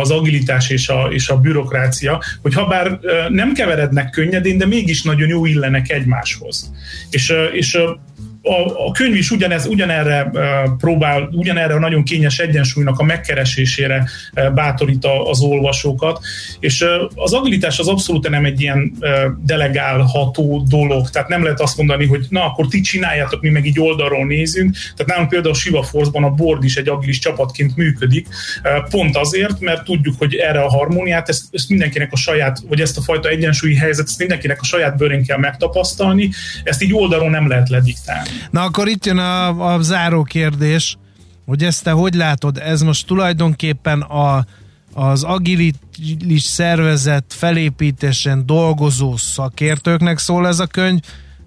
az 0.00 0.10
agilitás 0.10 0.70
és 0.70 0.88
a, 0.88 1.08
és 1.10 1.28
a 1.28 1.40
bürokrácia, 1.40 2.22
hogy 2.42 2.54
ha 2.54 2.66
bár 2.66 2.98
nem 3.28 3.52
keverednek 3.52 4.10
könnyedén, 4.10 4.58
de 4.58 4.66
mégis 4.66 5.02
nagyon 5.02 5.28
jó 5.28 5.46
illenek 5.46 5.90
egymáshoz. 5.90 6.72
És, 7.10 7.34
és 7.52 7.78
a, 8.42 8.86
a 8.86 8.92
könyv 8.92 9.14
is 9.14 9.30
ugyanez, 9.30 9.66
ugyanerre 9.66 10.30
próbál, 10.78 11.28
ugyanerre 11.32 11.74
a 11.74 11.78
nagyon 11.78 12.02
kényes 12.02 12.38
egyensúlynak 12.38 12.98
a 12.98 13.02
megkeresésére 13.02 14.08
bátorít 14.54 15.06
az 15.24 15.40
olvasókat, 15.40 16.20
és 16.60 16.84
az 17.14 17.32
agilitás 17.32 17.78
az 17.78 17.88
abszolút 17.88 18.28
nem 18.28 18.44
egy 18.44 18.60
ilyen 18.60 18.92
delegálható 19.44 20.64
dolog, 20.68 21.10
tehát 21.10 21.28
nem 21.28 21.42
lehet 21.42 21.60
azt 21.60 21.76
mondani, 21.76 22.06
hogy 22.06 22.26
na 22.28 22.44
akkor 22.44 22.66
ti 22.66 22.80
csináljátok, 22.80 23.40
mi 23.40 23.48
meg 23.48 23.66
így 23.66 23.80
oldalról 23.80 24.26
nézünk, 24.26 24.72
tehát 24.72 25.06
nálunk 25.06 25.28
például 25.28 25.54
a 25.54 25.56
Shiva 25.56 25.82
Force-ban 25.82 26.24
a 26.24 26.30
board 26.30 26.64
is 26.64 26.76
egy 26.76 26.88
agilis 26.88 27.18
csapatként 27.18 27.76
működik, 27.76 28.26
pont 28.90 29.16
azért, 29.16 29.60
mert 29.60 29.84
tudjuk, 29.84 30.14
hogy 30.18 30.34
erre 30.34 30.60
a 30.60 30.68
harmóniát, 30.68 31.28
ezt, 31.28 31.44
ezt 31.50 31.68
mindenkinek 31.68 32.12
a 32.12 32.16
saját, 32.16 32.58
vagy 32.68 32.80
ezt 32.80 32.96
a 32.96 33.00
fajta 33.00 33.28
egyensúlyi 33.28 33.76
helyzet, 33.76 34.06
ezt 34.06 34.18
mindenkinek 34.18 34.60
a 34.60 34.64
saját 34.64 34.96
bőrén 34.96 35.24
kell 35.24 35.38
megtapasztalni, 35.38 36.30
ezt 36.64 36.82
így 36.82 36.94
oldalról 36.94 37.30
nem 37.30 37.48
lehet 37.48 37.68
lediktálni. 37.68 38.27
Na 38.50 38.62
akkor 38.62 38.88
itt 38.88 39.06
jön 39.06 39.18
a, 39.18 39.72
a 39.74 39.82
záró 39.82 40.22
kérdés, 40.22 40.96
hogy 41.46 41.64
ezt 41.64 41.84
te 41.84 41.90
hogy 41.90 42.14
látod? 42.14 42.58
Ez 42.58 42.82
most 42.82 43.06
tulajdonképpen 43.06 44.00
a, 44.00 44.44
az 44.92 45.22
agilis 45.22 46.42
szervezet 46.42 47.24
felépítésen 47.28 48.46
dolgozó 48.46 49.16
szakértőknek 49.16 50.18
szól 50.18 50.46
ez 50.46 50.58
a 50.58 50.66
könyv, 50.66 51.00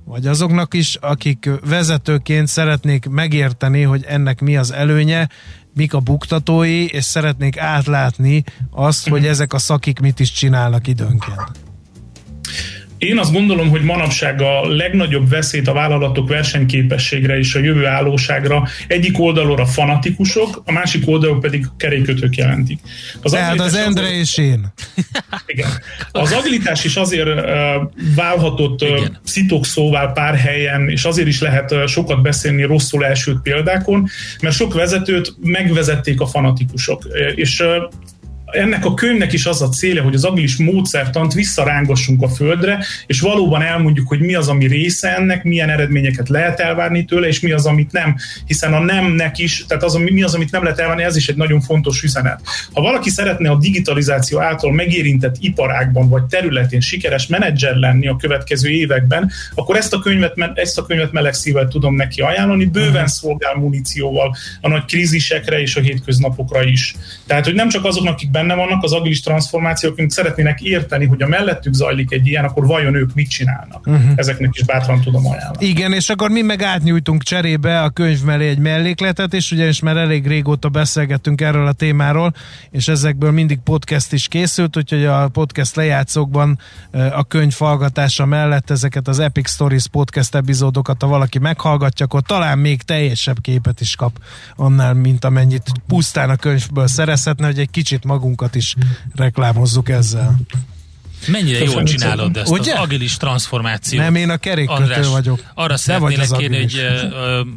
vagy 0.05 0.27
azoknak 0.27 0.73
is, 0.73 0.95
akik 0.95 1.49
vezetőként 1.65 2.47
szeretnék 2.47 3.09
megérteni, 3.09 3.81
hogy 3.81 4.03
ennek 4.07 4.41
mi 4.41 4.57
az 4.57 4.71
előnye, 4.71 5.29
mik 5.73 5.93
a 5.93 5.99
buktatói, 5.99 6.85
és 6.85 7.03
szeretnék 7.03 7.57
átlátni 7.57 8.43
azt, 8.71 9.07
hogy 9.07 9.25
ezek 9.25 9.53
a 9.53 9.57
szakik 9.57 9.99
mit 9.99 10.19
is 10.19 10.31
csinálnak 10.31 10.87
időnként. 10.87 11.70
Én 13.01 13.17
azt 13.17 13.31
gondolom, 13.31 13.69
hogy 13.69 13.81
manapság 13.81 14.41
a 14.41 14.67
legnagyobb 14.67 15.29
veszélyt 15.29 15.67
a 15.67 15.73
vállalatok 15.73 16.27
versenyképességre 16.27 17.37
és 17.37 17.55
a 17.55 17.59
jövő 17.59 17.85
állóságra 17.85 18.67
egyik 18.87 19.19
oldalról 19.19 19.59
a 19.59 19.65
fanatikusok, 19.65 20.61
a 20.65 20.71
másik 20.71 21.07
oldalról 21.07 21.39
pedig 21.39 21.65
kerékötők 21.77 22.35
jelentik. 22.35 22.79
Az 23.21 23.31
Tehát 23.31 23.59
az 23.59 23.75
Endre 23.75 24.01
azért, 24.01 24.19
és 24.19 24.37
én. 24.37 24.73
Igen. 25.45 25.69
Az 26.11 26.31
agilitás 26.31 26.83
is 26.83 26.95
azért 26.95 27.27
uh, 27.27 27.45
válhatott 28.15 28.81
uh, 28.81 28.99
szitok 29.23 29.65
szóval 29.65 30.11
pár 30.11 30.35
helyen, 30.35 30.89
és 30.89 31.03
azért 31.03 31.27
is 31.27 31.41
lehet 31.41 31.71
uh, 31.71 31.85
sokat 31.85 32.21
beszélni 32.21 32.63
rosszul 32.63 33.05
elsült 33.05 33.41
példákon, 33.41 34.07
mert 34.41 34.55
sok 34.55 34.73
vezetőt 34.73 35.33
megvezették 35.39 36.21
a 36.21 36.25
fanatikusok. 36.25 37.03
És 37.35 37.59
uh, 37.59 37.67
ennek 38.51 38.85
a 38.85 38.93
könyvnek 38.93 39.33
is 39.33 39.45
az 39.45 39.61
a 39.61 39.69
célja, 39.69 40.03
hogy 40.03 40.13
az 40.13 40.23
agilis 40.23 40.57
módszertant 40.57 41.33
visszarángassunk 41.33 42.21
a 42.21 42.27
földre, 42.27 42.85
és 43.05 43.19
valóban 43.19 43.61
elmondjuk, 43.61 44.07
hogy 44.07 44.19
mi 44.19 44.33
az, 44.33 44.47
ami 44.47 44.67
része 44.67 45.15
ennek, 45.15 45.43
milyen 45.43 45.69
eredményeket 45.69 46.29
lehet 46.29 46.59
elvárni 46.59 47.05
tőle, 47.05 47.27
és 47.27 47.39
mi 47.39 47.51
az, 47.51 47.65
amit 47.65 47.91
nem, 47.91 48.15
hiszen 48.45 48.73
a 48.73 48.79
nemnek 48.79 49.37
is, 49.37 49.65
tehát 49.67 49.83
az, 49.83 49.93
mi 49.93 50.23
az, 50.23 50.33
amit 50.33 50.51
nem 50.51 50.63
lehet 50.63 50.79
elvárni, 50.79 51.03
ez 51.03 51.15
is 51.15 51.27
egy 51.27 51.35
nagyon 51.35 51.61
fontos 51.61 52.03
üzenet. 52.03 52.41
Ha 52.73 52.81
valaki 52.81 53.09
szeretne 53.09 53.49
a 53.49 53.57
digitalizáció 53.57 54.39
által 54.39 54.71
megérintett 54.71 55.35
iparágban 55.39 56.09
vagy 56.09 56.23
területén 56.23 56.79
sikeres 56.79 57.27
menedzser 57.27 57.75
lenni 57.75 58.07
a 58.07 58.15
következő 58.15 58.69
években, 58.69 59.31
akkor 59.55 59.75
ezt 59.75 59.93
a 59.93 59.99
könyvet, 59.99 60.33
ezt 60.53 60.77
a 60.77 60.85
könyvet 60.85 61.11
meleg 61.11 61.33
szívvel 61.33 61.67
tudom 61.67 61.95
neki 61.95 62.21
ajánlani, 62.21 62.65
bőven 62.65 62.91
mhm. 62.91 63.05
szolgál 63.05 63.55
munícióval 63.55 64.35
a 64.61 64.67
nagy 64.67 64.85
krízisekre 64.85 65.59
és 65.61 65.75
a 65.75 65.81
hétköznapokra 65.81 66.63
is. 66.63 66.95
Tehát, 67.27 67.45
hogy 67.45 67.53
nem 67.53 67.69
csak 67.69 67.85
azoknak, 67.85 68.13
akik 68.13 68.29
benne 68.41 68.55
vannak 68.55 68.83
az 68.83 68.93
agilis 68.93 69.21
transformációk, 69.21 69.95
mint 69.95 70.11
szeretnének 70.11 70.61
érteni, 70.61 71.05
hogy 71.05 71.21
a 71.21 71.27
mellettük 71.27 71.73
zajlik 71.73 72.11
egy 72.11 72.27
ilyen, 72.27 72.43
akkor 72.43 72.65
vajon 72.65 72.95
ők 72.95 73.13
mit 73.13 73.29
csinálnak. 73.29 73.87
Uh-huh. 73.87 74.11
Ezeknek 74.15 74.49
is 74.53 74.63
bátran 74.63 75.01
tudom 75.01 75.27
ajánlani. 75.27 75.65
Igen, 75.65 75.93
és 75.93 76.09
akkor 76.09 76.29
mi 76.29 76.41
meg 76.41 76.61
átnyújtunk 76.61 77.23
cserébe 77.23 77.81
a 77.81 77.89
könyv 77.89 78.23
mellé 78.23 78.47
egy 78.47 78.57
mellékletet, 78.57 79.33
és 79.33 79.51
ugyanis 79.51 79.79
már 79.79 79.97
elég 79.97 80.27
régóta 80.27 80.69
beszélgettünk 80.69 81.41
erről 81.41 81.67
a 81.67 81.71
témáról, 81.71 82.33
és 82.71 82.87
ezekből 82.87 83.31
mindig 83.31 83.59
podcast 83.63 84.13
is 84.13 84.27
készült, 84.27 84.77
úgyhogy 84.77 85.05
a 85.05 85.27
podcast 85.27 85.75
lejátszókban 85.75 86.59
a 86.91 87.23
könyv 87.23 87.55
hallgatása 87.57 88.25
mellett 88.25 88.69
ezeket 88.69 89.07
az 89.07 89.19
Epic 89.19 89.49
Stories 89.49 89.87
podcast 89.87 90.35
epizódokat, 90.35 91.01
ha 91.01 91.07
valaki 91.07 91.39
meghallgatja, 91.39 92.05
akkor 92.05 92.21
talán 92.21 92.57
még 92.57 92.81
teljesebb 92.81 93.41
képet 93.41 93.81
is 93.81 93.95
kap 93.95 94.11
annál, 94.55 94.93
mint 94.93 95.25
amennyit 95.25 95.71
pusztán 95.87 96.29
a 96.29 96.35
könyvből 96.35 96.87
szerezhetne, 96.87 97.45
hogy 97.45 97.59
egy 97.59 97.69
kicsit 97.69 98.03
magunk 98.03 98.30
magunkat 98.31 98.55
is 98.55 98.75
reklámozzuk 99.15 99.89
ezzel. 99.89 100.35
Mennyire 101.27 101.57
Köszönöm 101.59 101.77
jól 101.77 101.83
csinálod 101.83 102.37
ezt 102.37 102.49
Ugye? 102.51 102.73
az 102.73 102.79
agilis 102.79 103.17
transformációt. 103.17 104.03
Nem, 104.03 104.15
én 104.15 104.29
a 104.29 104.37
kerékkötő 104.37 104.81
András, 104.81 105.07
vagyok. 105.07 105.43
Arra 105.53 105.77
szeretnélek 105.77 106.29
kérni, 106.37 106.57
hogy 106.57 106.85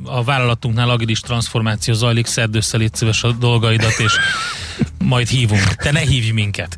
a 0.04 0.24
vállalatunknál 0.24 0.90
agilis 0.90 1.20
transformáció 1.20 1.94
zajlik, 1.94 2.26
szedd 2.26 2.56
össze, 2.56 2.76
légy 2.76 2.94
szíves 2.94 3.22
a 3.22 3.32
dolgaidat, 3.32 3.98
és 3.98 4.12
majd 5.04 5.28
hívunk. 5.28 5.74
Te 5.74 5.90
ne 5.90 6.00
hívj 6.00 6.30
minket. 6.30 6.76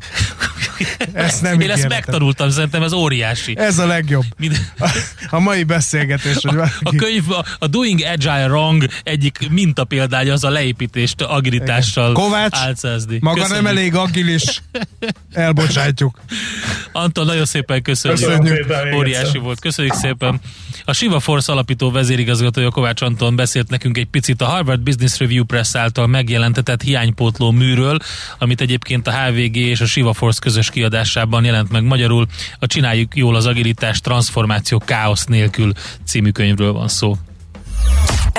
Ezt 1.13 1.41
nem 1.41 1.59
Én 1.59 1.69
ezt 1.69 1.87
megtanultam, 1.87 2.49
szerintem 2.49 2.83
ez 2.83 2.93
óriási. 2.93 3.57
Ez 3.57 3.79
a 3.79 3.85
legjobb. 3.85 4.25
A, 4.79 4.89
a 5.37 5.39
mai 5.39 5.63
beszélgetés. 5.63 6.35
Hogy 6.41 6.57
a, 6.57 6.71
a 6.81 6.95
könyv, 6.95 7.31
a, 7.31 7.45
a 7.59 7.67
Doing 7.67 8.01
Agile 8.01 8.45
Wrong 8.45 8.87
egyik 9.03 9.49
példája 9.87 10.33
az 10.33 10.43
a 10.43 10.49
leépítést 10.49 11.21
agilitással 11.21 12.13
Kovács, 12.13 12.55
álcázni. 12.55 13.17
maga 13.21 13.41
köszönjük. 13.41 13.63
nem 13.63 13.77
elég 13.77 13.95
agilis. 13.95 14.61
Elbocsátjuk. 15.33 16.19
Anton, 16.91 17.25
nagyon 17.25 17.45
szépen 17.45 17.81
köszönjük. 17.81 18.19
köszönjük. 18.19 18.95
Óriási 18.95 19.37
volt. 19.37 19.59
Köszönjük 19.59 19.93
szépen. 19.93 20.41
A 20.85 20.93
Shiva 20.93 21.19
Force 21.19 21.51
alapító 21.51 21.91
vezérigazgatója 21.91 22.69
Kovács 22.69 23.01
Anton 23.01 23.35
beszélt 23.35 23.69
nekünk 23.69 23.97
egy 23.97 24.05
picit 24.05 24.41
a 24.41 24.45
Harvard 24.45 24.79
Business 24.79 25.17
Review 25.17 25.43
Press 25.43 25.75
által 25.75 26.07
megjelentetett 26.07 26.81
hiánypótló 26.81 27.51
műről, 27.51 27.99
amit 28.39 28.61
egyébként 28.61 29.07
a 29.07 29.11
HVG 29.11 29.55
és 29.55 29.81
a 29.81 29.85
Shiva 29.85 30.13
Force 30.13 30.39
közös 30.41 30.69
kiadásában 30.69 31.43
jelent 31.43 31.71
meg 31.71 31.83
magyarul. 31.83 32.27
A 32.59 32.67
Csináljuk 32.67 33.15
jól 33.15 33.35
az 33.35 33.45
agilitás 33.45 33.99
transformáció 33.99 34.81
káosz 34.85 35.25
nélkül 35.25 35.71
című 36.05 36.29
könyvről 36.29 36.71
van 36.71 36.87
szó. 36.87 37.17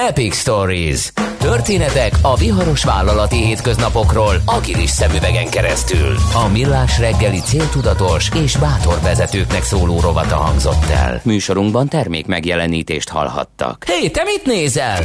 Epic 0.06 0.36
Stories. 0.36 1.12
Történetek 1.38 2.12
a 2.22 2.36
viharos 2.36 2.84
vállalati 2.84 3.36
hétköznapokról 3.36 4.34
agilis 4.44 4.90
szemüvegen 4.90 5.50
keresztül. 5.50 6.16
A 6.34 6.48
Millás 6.52 6.98
reggeli 6.98 7.40
céltudatos 7.40 8.30
és 8.34 8.56
bátor 8.56 8.98
vezetőknek 9.02 9.62
szóló 9.62 10.00
rovata 10.00 10.36
hangzott 10.36 10.84
el. 10.90 11.20
Műsorunkban 11.24 11.88
termék 11.88 12.26
megjelenítést 12.26 13.08
hallhattak. 13.08 13.84
Hé, 13.86 13.92
hey, 13.92 14.10
te 14.10 14.22
mit 14.22 14.44
nézel? 14.44 15.04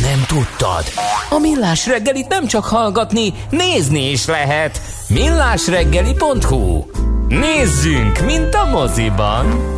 Nem 0.00 0.24
tudtad? 0.26 0.84
A 1.30 1.38
Millás 1.38 1.86
reggelit 1.86 2.28
nem 2.28 2.46
csak 2.46 2.64
hallgatni, 2.64 3.32
nézni 3.50 4.10
is 4.10 4.26
lehet. 4.26 4.80
millásreggeli.hu 5.08 6.84
Nézzünk, 7.28 8.20
mint 8.24 8.54
a 8.54 8.64
moziban! 8.64 9.77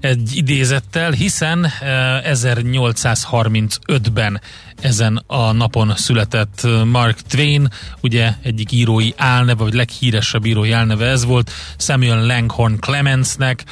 egy 0.00 0.36
idézettel, 0.36 1.10
hiszen 1.10 1.66
1835-ben 1.80 4.34
eh, 4.34 4.40
ezen 4.80 5.22
a 5.26 5.52
napon 5.52 5.92
született 5.96 6.66
Mark 6.84 7.20
Twain, 7.20 7.68
ugye 8.00 8.32
egyik 8.42 8.72
írói 8.72 9.10
álneve, 9.16 9.62
vagy 9.62 9.74
leghíresebb 9.74 10.44
írói 10.44 10.72
álneve 10.72 11.06
ez 11.06 11.24
volt, 11.24 11.50
Samuel 11.76 12.26
Langhorne 12.26 12.76
Clemensnek, 12.76 13.64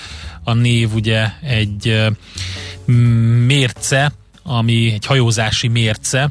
a 0.45 0.52
név 0.52 0.95
ugye 0.95 1.30
egy 1.42 2.06
mérce, 3.47 4.12
ami 4.42 4.92
egy 4.92 5.06
hajózási 5.06 5.68
mérce, 5.68 6.30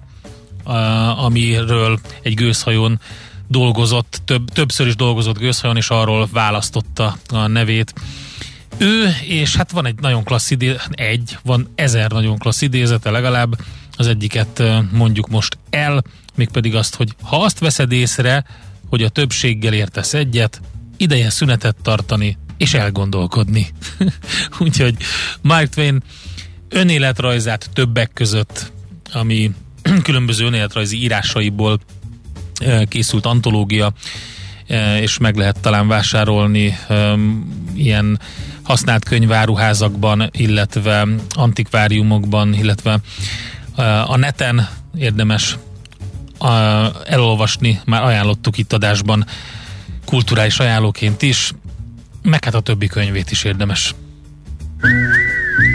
amiről 1.18 2.00
egy 2.22 2.34
gőzhajón 2.34 3.00
dolgozott, 3.48 4.22
több, 4.26 4.50
többször 4.50 4.88
is 4.88 4.96
dolgozott 4.96 5.38
gőzhajón, 5.38 5.78
és 5.78 5.90
arról 5.90 6.28
választotta 6.32 7.18
a 7.30 7.48
nevét. 7.48 7.94
Ő, 8.78 9.16
és 9.28 9.56
hát 9.56 9.72
van 9.72 9.86
egy 9.86 10.00
nagyon 10.00 10.24
klassz 10.24 10.52
idé, 10.52 10.76
egy, 10.92 11.38
van 11.44 11.68
ezer 11.76 12.12
nagyon 12.12 12.38
klassz 12.38 12.62
idézete 12.62 13.10
legalább, 13.10 13.58
az 13.98 14.08
egyiket 14.08 14.64
mondjuk 14.92 15.28
most 15.28 15.58
el, 15.70 16.04
mégpedig 16.36 16.76
azt, 16.76 16.96
hogy 16.96 17.16
ha 17.22 17.38
azt 17.44 17.60
veszed 17.60 17.92
észre, 17.92 18.46
hogy 18.90 19.04
a 19.04 19.10
többséggel 19.10 19.74
értesz 19.74 20.14
egyet, 20.14 20.62
ideje 20.98 21.30
szünetet 21.30 21.76
tartani 21.82 22.38
és 22.58 22.74
elgondolkodni. 22.74 23.68
Úgyhogy 24.60 24.96
Mark 25.42 25.70
Twain 25.70 26.04
önéletrajzát 26.70 27.70
többek 27.74 28.12
között, 28.14 28.72
ami 29.14 29.52
különböző 30.04 30.46
önéletrajzi 30.46 31.02
írásaiból 31.02 31.80
készült 32.88 33.26
antológia, 33.26 33.94
és 35.00 35.18
meg 35.18 35.36
lehet 35.36 35.60
talán 35.60 35.88
vásárolni 35.88 36.78
ilyen 37.74 38.20
használt 38.66 39.04
könyváruházakban, 39.04 40.30
illetve 40.32 41.08
antikváriumokban, 41.30 42.54
illetve 42.54 43.00
a 44.06 44.18
neten 44.18 44.68
érdemes 44.98 45.58
elolvasni, 47.08 47.82
már 47.86 48.04
ajánlottuk 48.04 48.58
itt 48.58 48.74
adásban 48.74 49.26
kulturális 50.06 50.60
ajánlóként 50.60 51.22
is, 51.22 51.52
meg 52.22 52.44
hát 52.44 52.56
a 52.56 52.60
többi 52.60 52.88
könyvét 52.88 53.32
is 53.32 53.44
érdemes. 53.44 53.96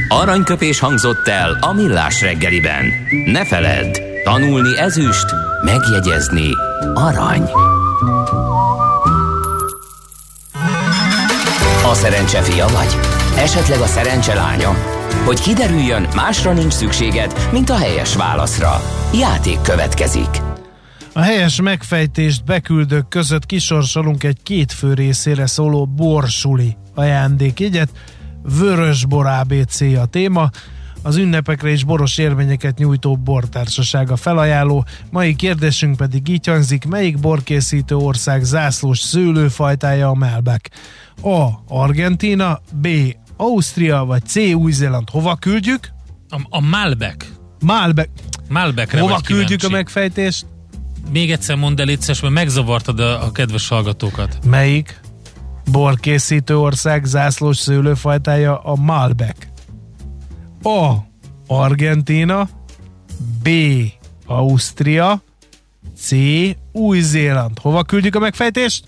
Aranyköpés 0.08 0.78
hangzott 0.78 1.28
el 1.28 1.58
a 1.60 1.72
millás 1.72 2.20
reggeliben. 2.20 2.92
Ne 3.24 3.44
feledd, 3.44 3.98
tanulni 4.24 4.78
ezüst, 4.78 5.26
megjegyezni 5.64 6.48
arany. 6.94 7.50
A 11.90 11.94
szerencse 11.94 12.42
fia 12.42 12.66
vagy? 12.66 12.96
Esetleg 13.36 13.80
a 13.80 13.86
szerencse 13.86 14.34
lánya? 14.34 14.74
Hogy 15.24 15.40
kiderüljön, 15.40 16.08
másra 16.14 16.52
nincs 16.52 16.72
szükséged, 16.72 17.48
mint 17.52 17.70
a 17.70 17.76
helyes 17.76 18.16
válaszra. 18.16 18.80
Játék 19.14 19.60
következik. 19.60 20.28
A 21.12 21.20
helyes 21.20 21.60
megfejtést 21.60 22.44
beküldők 22.44 23.08
között 23.08 23.46
kisorsolunk 23.46 24.24
egy 24.24 24.42
két 24.42 24.72
fő 24.72 24.94
részére 24.94 25.46
szóló 25.46 25.86
borsuli 25.86 26.76
ajándékjegyet. 26.94 27.88
Vörösbor 28.42 29.26
ABC 29.26 29.80
a 29.80 30.06
téma 30.06 30.50
az 31.02 31.16
ünnepekre 31.16 31.68
és 31.68 31.84
boros 31.84 32.18
érvényeket 32.18 32.78
nyújtó 32.78 33.16
bortársasága 33.16 34.16
felajánló. 34.16 34.84
Mai 35.10 35.34
kérdésünk 35.34 35.96
pedig 35.96 36.28
így 36.28 36.46
hangzik, 36.46 36.84
melyik 36.84 37.18
borkészítő 37.18 37.96
ország 37.96 38.42
zászlós 38.42 38.98
szőlőfajtája 38.98 40.08
a 40.08 40.14
Melbeck? 40.14 40.70
A. 41.22 41.48
Argentina, 41.68 42.60
B. 42.72 42.88
Ausztria 43.36 44.04
vagy 44.04 44.26
C. 44.26 44.36
Új-Zéland. 44.36 45.10
Hova 45.10 45.34
küldjük? 45.34 45.90
A, 46.28 46.40
a 46.48 46.60
Malbec. 46.60 47.24
Malbec. 47.60 48.08
Malbecre 48.48 49.00
Hova 49.00 49.20
küldjük 49.20 49.46
kíváncsi. 49.48 49.66
a 49.66 49.70
megfejtést? 49.70 50.46
Még 51.12 51.30
egyszer 51.30 51.56
mondd 51.56 51.80
el, 51.80 51.86
létszes, 51.86 52.20
mert 52.20 52.34
megzavartad 52.34 53.00
a, 53.00 53.24
a 53.24 53.32
kedves 53.32 53.68
hallgatókat. 53.68 54.38
Melyik 54.44 55.00
borkészítő 55.70 56.58
ország 56.58 57.04
zászlós 57.04 57.56
szőlőfajtája 57.56 58.58
a 58.58 58.74
Malbec? 58.76 59.36
A. 60.62 60.94
Argentina 61.46 62.48
B. 63.42 63.48
Ausztria 64.26 65.22
C. 65.96 66.10
Új-Zéland. 66.72 67.58
Hova 67.58 67.82
küldjük 67.82 68.14
a 68.14 68.18
megfejtést? 68.18 68.84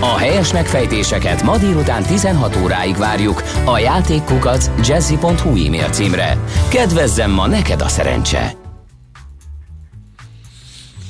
A 0.00 0.16
helyes 0.18 0.52
megfejtéseket 0.52 1.42
ma 1.42 1.58
délután 1.58 2.02
16 2.02 2.56
óráig 2.56 2.96
várjuk 2.96 3.42
a 3.64 3.78
játékkukac 3.78 4.70
jazzy.hu 4.86 5.66
e-mail 5.66 5.88
címre. 5.88 6.38
Kedvezzem 6.68 7.30
ma 7.30 7.46
neked 7.46 7.80
a 7.80 7.88
szerencse! 7.88 8.54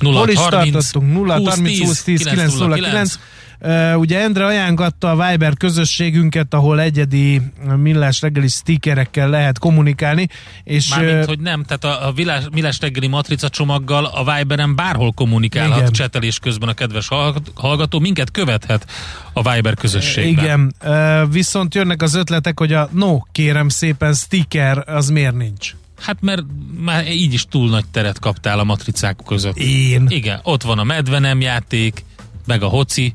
0 0.01 0.19
Hol 0.19 0.29
is 0.29 0.39
30, 0.39 0.73
tartottunk? 0.73 1.13
0 1.13 1.33
30 1.33 1.79
20 1.79 2.03
10 2.03 2.23
9 2.23 2.55
0 2.55 2.75
9 2.75 3.19
Uh, 3.63 3.99
ugye 3.99 4.21
Endre 4.21 4.47
ajánlatta 4.47 5.11
a 5.11 5.29
Viber 5.29 5.57
közösségünket, 5.57 6.55
ahol 6.55 6.81
egyedi 6.81 7.41
millás 7.77 8.21
reggeli 8.21 8.49
stickerekkel 8.49 9.29
lehet 9.31 9.59
kommunikálni. 9.59 10.29
És, 10.65 10.89
Mármint, 10.89 11.25
hogy 11.25 11.41
nem, 11.41 11.65
tehát 11.65 11.85
a, 11.85 12.09
a 12.09 12.13
millás, 12.17 12.45
millás 12.53 12.81
reggeli 12.81 13.07
matrica 13.07 13.49
csomaggal 13.49 14.05
a 14.05 14.35
Viberen 14.35 14.75
bárhol 14.75 15.13
kommunikálhat 15.13 15.79
igen. 15.79 15.93
csetelés 15.93 16.39
közben 16.39 16.69
a 16.69 16.73
kedves 16.73 17.09
hallgató, 17.55 17.99
minket 17.99 18.31
követhet 18.31 18.87
a 19.33 19.53
Viber 19.53 19.75
közösségben. 19.75 20.45
Igen, 20.45 20.75
uh, 20.85 21.33
viszont 21.33 21.75
jönnek 21.75 22.03
az 22.03 22.15
ötletek, 22.15 22.59
hogy 22.59 22.73
a 22.73 22.89
no, 22.93 23.19
kérem 23.33 23.69
szépen, 23.69 24.15
sticker 24.15 24.85
az 24.87 25.09
miért 25.09 25.37
nincs? 25.37 25.75
Hát 26.01 26.17
mert 26.21 26.43
már 26.79 27.11
így 27.11 27.33
is 27.33 27.45
túl 27.45 27.69
nagy 27.69 27.85
teret 27.91 28.19
kaptál 28.19 28.59
a 28.59 28.65
matricák 28.65 29.17
között. 29.27 29.57
Én? 29.57 30.07
Igen, 30.09 30.41
ott 30.43 30.63
van 30.63 30.79
a 30.79 30.85
medvenem 30.85 31.41
játék, 31.41 32.05
meg 32.47 32.63
a 32.63 32.67
hoci, 32.67 33.15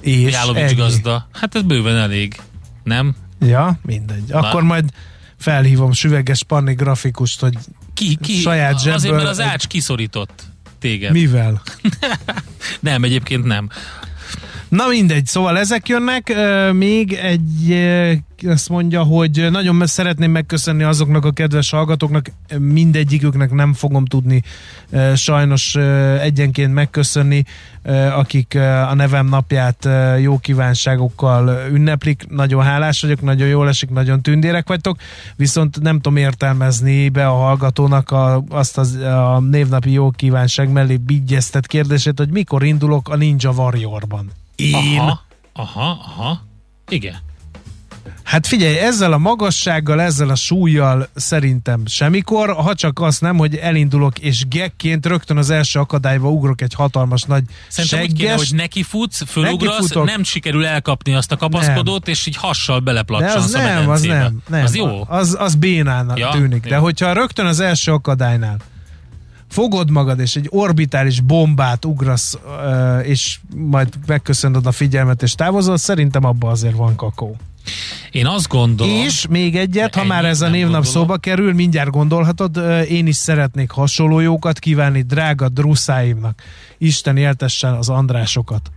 és 0.00 0.32
Jálovics 0.32 0.74
gazda. 0.74 1.28
Hát 1.32 1.54
ez 1.54 1.62
bőven 1.62 1.96
elég, 1.96 2.40
nem? 2.82 3.14
Ja, 3.40 3.78
mindegy. 3.82 4.24
Na. 4.28 4.38
Akkor 4.38 4.62
majd 4.62 4.84
felhívom 5.36 5.92
süveges 5.92 6.42
panni 6.42 6.74
grafikust, 6.74 7.40
hogy 7.40 7.54
ki, 7.94 8.16
ki, 8.22 8.32
saját 8.32 8.78
zsebből... 8.78 8.94
Azért, 8.94 9.14
mert 9.14 9.28
az 9.28 9.40
ács 9.40 9.66
kiszorított 9.66 10.42
téged. 10.78 11.12
Mivel? 11.12 11.62
nem, 12.80 13.04
egyébként 13.04 13.44
nem. 13.44 13.68
Na 14.68 14.86
mindegy, 14.86 15.26
szóval 15.26 15.58
ezek 15.58 15.88
jönnek. 15.88 16.34
Még 16.72 17.12
egy 17.12 17.68
azt 18.44 18.68
mondja, 18.68 19.02
hogy 19.02 19.46
nagyon 19.50 19.86
szeretném 19.86 20.30
megköszönni 20.30 20.82
azoknak 20.82 21.24
a 21.24 21.30
kedves 21.30 21.70
hallgatóknak, 21.70 22.30
mindegyiküknek 22.58 23.50
nem 23.50 23.72
fogom 23.72 24.04
tudni 24.04 24.42
sajnos 25.14 25.74
egyenként 26.20 26.74
megköszönni, 26.74 27.44
akik 28.16 28.54
a 28.88 28.94
nevem 28.94 29.26
napját 29.26 29.88
jó 30.20 30.38
kívánságokkal 30.38 31.68
ünneplik. 31.70 32.26
Nagyon 32.28 32.62
hálás 32.62 33.00
vagyok, 33.00 33.20
nagyon 33.20 33.48
jól 33.48 33.68
esik, 33.68 33.90
nagyon 33.90 34.22
tündérek 34.22 34.68
vagytok, 34.68 34.98
viszont 35.36 35.80
nem 35.80 36.00
tudom 36.00 36.16
értelmezni 36.16 37.08
be 37.08 37.26
a 37.26 37.34
hallgatónak 37.34 38.10
a, 38.10 38.44
azt 38.48 38.78
az, 38.78 38.94
a 38.94 39.40
névnapi 39.50 39.90
jó 39.92 40.10
kívánság 40.10 40.72
mellé 40.72 40.96
bigyeztet 40.96 41.66
kérdését, 41.66 42.18
hogy 42.18 42.30
mikor 42.30 42.64
indulok 42.64 43.08
a 43.08 43.16
Ninja 43.16 43.50
Warriorban. 43.50 44.30
Én. 44.56 44.98
Aha, 44.98 45.20
aha, 45.52 45.90
aha. 45.90 46.44
Igen. 46.88 47.14
Hát 48.22 48.46
figyelj, 48.46 48.78
ezzel 48.78 49.12
a 49.12 49.18
magassággal, 49.18 50.00
ezzel 50.00 50.28
a 50.28 50.34
súlyjal 50.34 51.08
szerintem 51.14 51.86
semmikor, 51.86 52.52
ha 52.54 52.74
csak 52.74 53.00
azt 53.00 53.20
nem, 53.20 53.36
hogy 53.36 53.54
elindulok 53.54 54.18
és 54.18 54.48
gekként 54.48 55.06
rögtön 55.06 55.36
az 55.36 55.50
első 55.50 55.78
akadályba 55.78 56.30
ugrok 56.30 56.60
egy 56.60 56.74
hatalmas 56.74 57.22
nagy 57.22 57.44
Szerintem 57.68 58.00
úgy 58.00 58.12
kéne, 58.12 58.28
segges. 58.28 58.48
hogy 58.48 58.58
neki 58.58 58.82
futsz, 58.82 59.22
fölugrasz, 59.26 59.74
Nekifutok. 59.74 60.06
nem 60.06 60.22
sikerül 60.24 60.66
elkapni 60.66 61.14
azt 61.14 61.32
a 61.32 61.36
kapaszkodót, 61.36 62.08
és 62.08 62.26
így 62.26 62.36
hassal 62.36 62.78
De 62.78 62.84
beleplatsansz 62.84 63.44
az 63.44 63.54
a 63.54 63.58
nem, 63.62 63.90
az 63.90 64.02
nem, 64.02 64.38
nem. 64.48 64.64
Az 64.64 64.74
jó? 64.74 65.04
Az, 65.08 65.36
az 65.38 65.54
bénának 65.54 66.18
Ja, 66.18 66.28
tűnik. 66.30 66.62
De 66.62 66.74
jó. 66.76 66.82
hogyha 66.82 67.12
rögtön 67.12 67.46
az 67.46 67.60
első 67.60 67.92
akadálynál 67.92 68.56
fogod 69.50 69.90
magad, 69.90 70.20
és 70.20 70.36
egy 70.36 70.46
orbitális 70.50 71.20
bombát 71.20 71.84
ugrasz, 71.84 72.38
és 73.02 73.38
majd 73.54 73.88
megköszönöd 74.06 74.66
a 74.66 74.72
figyelmet, 74.72 75.22
és 75.22 75.34
távozol, 75.34 75.76
szerintem 75.76 76.24
abban 76.24 76.50
azért 76.50 76.76
van 76.76 76.96
kakó. 76.96 77.36
Én 78.10 78.26
azt 78.26 78.48
gondolom... 78.48 78.94
És 78.94 79.26
még 79.30 79.56
egyet, 79.56 79.94
ha 79.94 80.04
már 80.04 80.24
ez 80.24 80.40
a 80.40 80.48
névnap 80.48 80.72
gondolom. 80.72 80.92
szóba 80.92 81.16
kerül, 81.16 81.52
mindjárt 81.52 81.90
gondolhatod, 81.90 82.60
én 82.88 83.06
is 83.06 83.16
szeretnék 83.16 83.70
hasonló 83.70 84.20
jókat 84.20 84.58
kívánni 84.58 85.02
drága 85.02 85.48
druszáimnak. 85.48 86.42
Isten 86.78 87.16
éltessen 87.16 87.72
az 87.74 87.88
Andrásokat. 87.88 88.70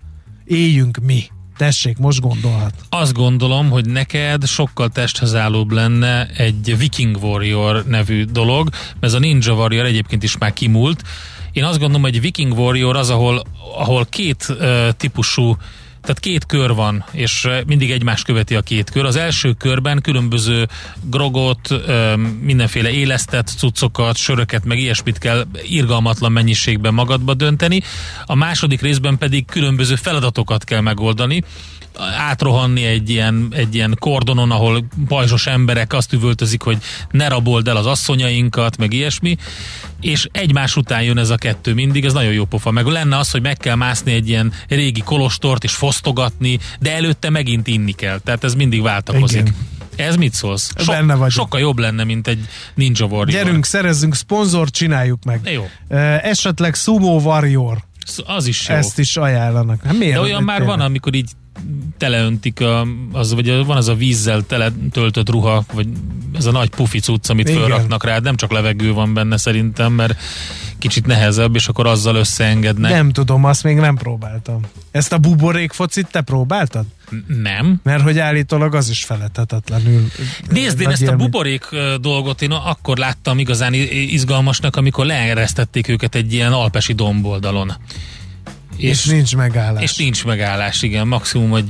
Éljünk 0.46 0.98
mi. 1.04 1.24
Tessék, 1.58 1.98
most 1.98 2.22
gondolhat. 2.22 2.74
Azt 2.90 3.14
gondolom, 3.14 3.70
hogy 3.70 3.86
neked 3.86 4.46
sokkal 4.46 4.90
testhez 4.90 5.36
állóbb 5.36 5.72
lenne 5.72 6.26
egy 6.26 6.78
Viking 6.78 7.24
Warrior 7.24 7.86
nevű 7.86 8.24
dolog, 8.24 8.70
mert 8.72 9.04
ez 9.04 9.14
a 9.14 9.20
Ninja 9.20 9.54
Warrior 9.54 9.86
egyébként 9.86 10.24
is 10.24 10.38
már 10.38 10.54
kimúlt. 10.54 11.04
Én 11.52 11.64
azt 11.64 11.80
gondolom, 11.80 12.02
hogy 12.02 12.22
Viking 12.22 12.58
Warrior 12.58 12.96
az, 12.96 13.10
ahol, 13.10 13.44
ahol 13.78 14.06
két 14.06 14.46
uh, 14.50 14.90
típusú 14.98 15.58
tehát 16.02 16.20
két 16.20 16.46
kör 16.46 16.74
van, 16.74 17.06
és 17.12 17.46
ö, 17.46 17.60
mindig 17.68 17.92
egymást 17.92 18.26
követi 18.26 18.56
a 18.56 18.62
két 18.62 18.90
kör. 18.90 19.06
Az 19.06 19.16
első 19.16 19.54
körben 19.54 20.02
különböző 20.02 20.68
grogot, 21.10 21.74
mindenféle 22.42 22.90
élesztett 22.90 23.48
cuccokat, 23.48 24.18
söröket, 24.18 24.66
meg 24.66 24.80
ilyesmit 24.80 25.18
kell 25.18 25.46
irgalmatlan 25.64 26.32
mennyiségben 26.32 26.94
magadba 26.94 27.34
dönteni. 27.34 27.82
A 28.26 28.36
második 28.36 28.82
részben 28.82 29.18
pedig 29.18 29.46
különböző 29.46 29.96
feladatokat 29.96 30.64
kell 30.64 30.82
megoldani 30.82 31.44
átrohanni 32.18 32.84
egy 32.84 33.10
ilyen, 33.10 33.48
egy 33.52 33.76
ilyen 33.76 33.96
kordonon, 34.00 34.52
ahol 34.52 34.86
pajzsos 35.08 35.48
emberek 35.48 35.94
azt 35.94 36.14
üvöltözik, 36.14 36.62
hogy 36.62 36.78
ne 37.12 37.28
rabold 37.28 37.68
el 37.68 37.76
az 37.76 37.86
asszonyainkat, 37.86 38.78
meg 38.78 38.94
ilyesmi, 38.94 39.38
és 40.02 40.28
egymás 40.32 40.76
után 40.76 41.04
jön 41.04 41.18
ez 41.18 41.30
a 41.30 41.36
kettő 41.36 41.74
mindig, 41.74 42.06
ez 42.06 42.14
nagyon 42.14 42.34
jó 42.34 42.46
pofa. 42.46 42.72
Meg 42.72 42.86
lenne 42.86 43.18
az, 43.18 43.32
hogy 43.32 43.42
meg 43.42 43.58
kell 43.58 43.76
mászni 43.76 44.14
egy 44.14 44.30
ilyen 44.30 44.54
régi 44.68 45.02
kolostort 45.02 45.64
és 45.64 45.74
fosztogatni, 45.74 46.60
de 46.80 46.96
előtte 46.96 47.30
megint 47.30 47.68
inni 47.68 47.92
kell. 47.92 48.20
Tehát 48.20 48.44
ez 48.44 48.54
mindig 48.54 48.82
váltakozik. 48.82 49.40
Igen. 49.40 49.56
Ez 49.96 50.16
mit 50.16 50.34
szólsz? 50.34 50.74
Benne 50.86 51.16
vagyok. 51.16 51.32
sokkal 51.32 51.60
jobb 51.60 51.78
lenne, 51.78 52.04
mint 52.04 52.28
egy 52.28 52.48
Ninja 52.74 53.06
Warrior. 53.06 53.44
Gyerünk, 53.44 53.66
szerezzünk 53.66 54.16
szponzort, 54.16 54.74
csináljuk 54.74 55.24
meg. 55.24 55.50
Jó. 55.52 55.70
Esetleg 56.22 56.76
Sumo 56.76 57.20
Warrior. 57.20 57.78
Az 58.26 58.46
is 58.46 58.68
jó. 58.68 58.76
Ezt 58.76 59.00
is 59.00 59.18
ajánlanak. 59.18 59.84
Hát 59.84 59.98
miért? 59.98 60.14
De 60.14 60.20
olyan 60.20 60.44
már 60.44 60.58
Tényleg. 60.58 60.78
van, 60.78 60.86
amikor 60.86 61.14
így 61.14 61.30
teleöntik, 61.98 62.62
a, 62.62 62.88
az, 63.12 63.34
vagy 63.34 63.66
van 63.66 63.78
az 63.78 63.88
a 63.88 63.96
vízzel 63.96 64.42
tele 64.42 64.72
töltött 64.92 65.30
ruha, 65.30 65.64
vagy 65.74 65.88
ez 66.36 66.46
a 66.46 66.52
nagy 66.52 66.70
pufi 66.70 67.00
cucc, 67.00 67.30
amit 67.30 67.50
Igen. 67.50 67.62
fölraknak 67.62 68.04
rá, 68.04 68.20
nem 68.20 68.36
csak 68.36 68.52
levegő 68.52 68.94
van 68.94 69.14
benne 69.14 69.38
szerintem, 69.38 69.94
mert 69.94 70.22
kicsit 70.78 71.06
nehezebb, 71.06 71.56
és 71.56 71.68
akkor 71.68 71.88
azzal 71.88 72.16
összeengednek. 72.16 72.92
Nem 72.92 73.12
tudom, 73.12 73.46
azt 73.46 73.64
még 73.64 73.78
nem 73.78 73.96
próbáltam. 73.96 74.60
Ezt 74.92 75.14
a 75.14 75.18
buborék 75.18 75.72
focit 75.72 76.08
te 76.12 76.22
próbáltad? 76.22 76.86
Nem. 77.28 77.80
Mert 77.84 78.02
hogy 78.02 78.20
állítólag 78.20 78.76
az 78.76 78.90
is 78.90 79.04
felethetetlenül. 79.04 80.08
Nézd, 80.50 80.82
én 80.82 80.88
ezt 80.88 81.02
a 81.02 81.06
élmény. 81.06 81.26
buborék 81.26 81.72
ö, 81.72 81.96
dolgot 82.02 82.42
én 82.42 82.52
akkor 82.52 82.98
láttam 82.98 83.40
igazán 83.40 83.74
izgalmasnak, 83.74 84.76
amikor 84.76 85.06
leeresztették 85.06 85.88
őket 85.88 86.16
egy 86.16 86.34
ilyen 86.34 86.52
alpesi 86.52 86.94
domboldalon. 86.94 87.74
És, 88.80 88.90
És, 88.90 89.06
nincs 89.06 89.36
megállás. 89.36 89.84
és 89.84 89.96
nincs 89.96 90.26
megállás, 90.26 90.82
igen, 90.82 91.08
maximum, 91.08 91.50
hogy 91.50 91.66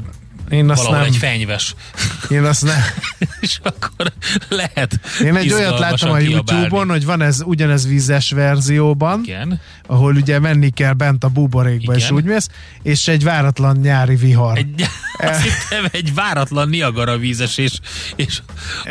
én 0.49 0.69
azt 0.69 0.83
valahol 0.83 1.05
nem. 1.05 1.13
egy 1.13 1.17
fenyves. 1.17 1.75
Én 2.29 2.43
azt 2.43 2.63
nem. 2.63 2.81
és 3.41 3.59
akkor 3.63 4.11
lehet 4.49 4.99
Én 5.23 5.35
egy 5.35 5.53
olyat 5.53 5.79
láttam 5.79 6.11
a. 6.11 6.19
YouTube-on, 6.19 6.89
hogy 6.89 7.05
van 7.05 7.21
ez 7.21 7.41
ugyanez 7.45 7.87
vízes 7.87 8.31
verzióban, 8.31 9.21
Igen. 9.23 9.59
ahol 9.87 10.15
ugye 10.15 10.39
menni 10.39 10.69
kell 10.69 10.93
bent 10.93 11.23
a 11.23 11.27
buborékba, 11.27 11.93
Igen. 11.93 12.05
és 12.05 12.11
úgy 12.11 12.23
mész, 12.23 12.47
és 12.81 13.07
egy 13.07 13.23
váratlan 13.23 13.77
nyári 13.77 14.15
vihar. 14.15 14.57
Egy, 14.57 14.85
azt 15.17 15.41
hittem, 15.41 15.85
egy 15.91 16.13
váratlan 16.13 16.69
Niagara 16.69 17.17
vízesés, 17.17 17.79
és 18.15 18.41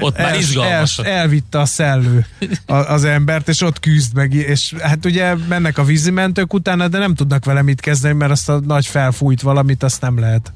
ott 0.01 0.17
már 0.19 0.33
El- 0.33 0.39
izgalmas. 0.39 0.99
El, 0.99 1.05
elvitte 1.07 1.61
a 1.61 1.67
szellő 1.67 2.27
az 2.67 3.05
embert, 3.05 3.49
és 3.49 3.61
ott 3.61 3.81
küzd 3.81 4.15
meg, 4.15 4.33
és 4.35 4.75
hát 4.81 5.05
ugye 5.05 5.35
mennek 5.35 5.79
a 5.79 5.85
vízimentők 5.85 6.55
utána, 6.55 6.89
de 6.89 6.99
nem 6.99 7.15
tudnak 7.15 7.45
vele 7.45 7.63
mit 7.63 7.81
kezdeni, 7.81 8.15
mert 8.15 8.31
azt 8.31 8.49
a 8.49 8.61
nagy 8.61 8.87
felfújt 8.87 9.41
valamit, 9.41 9.83
azt 9.83 10.01
nem 10.01 10.19
lehet 10.19 10.53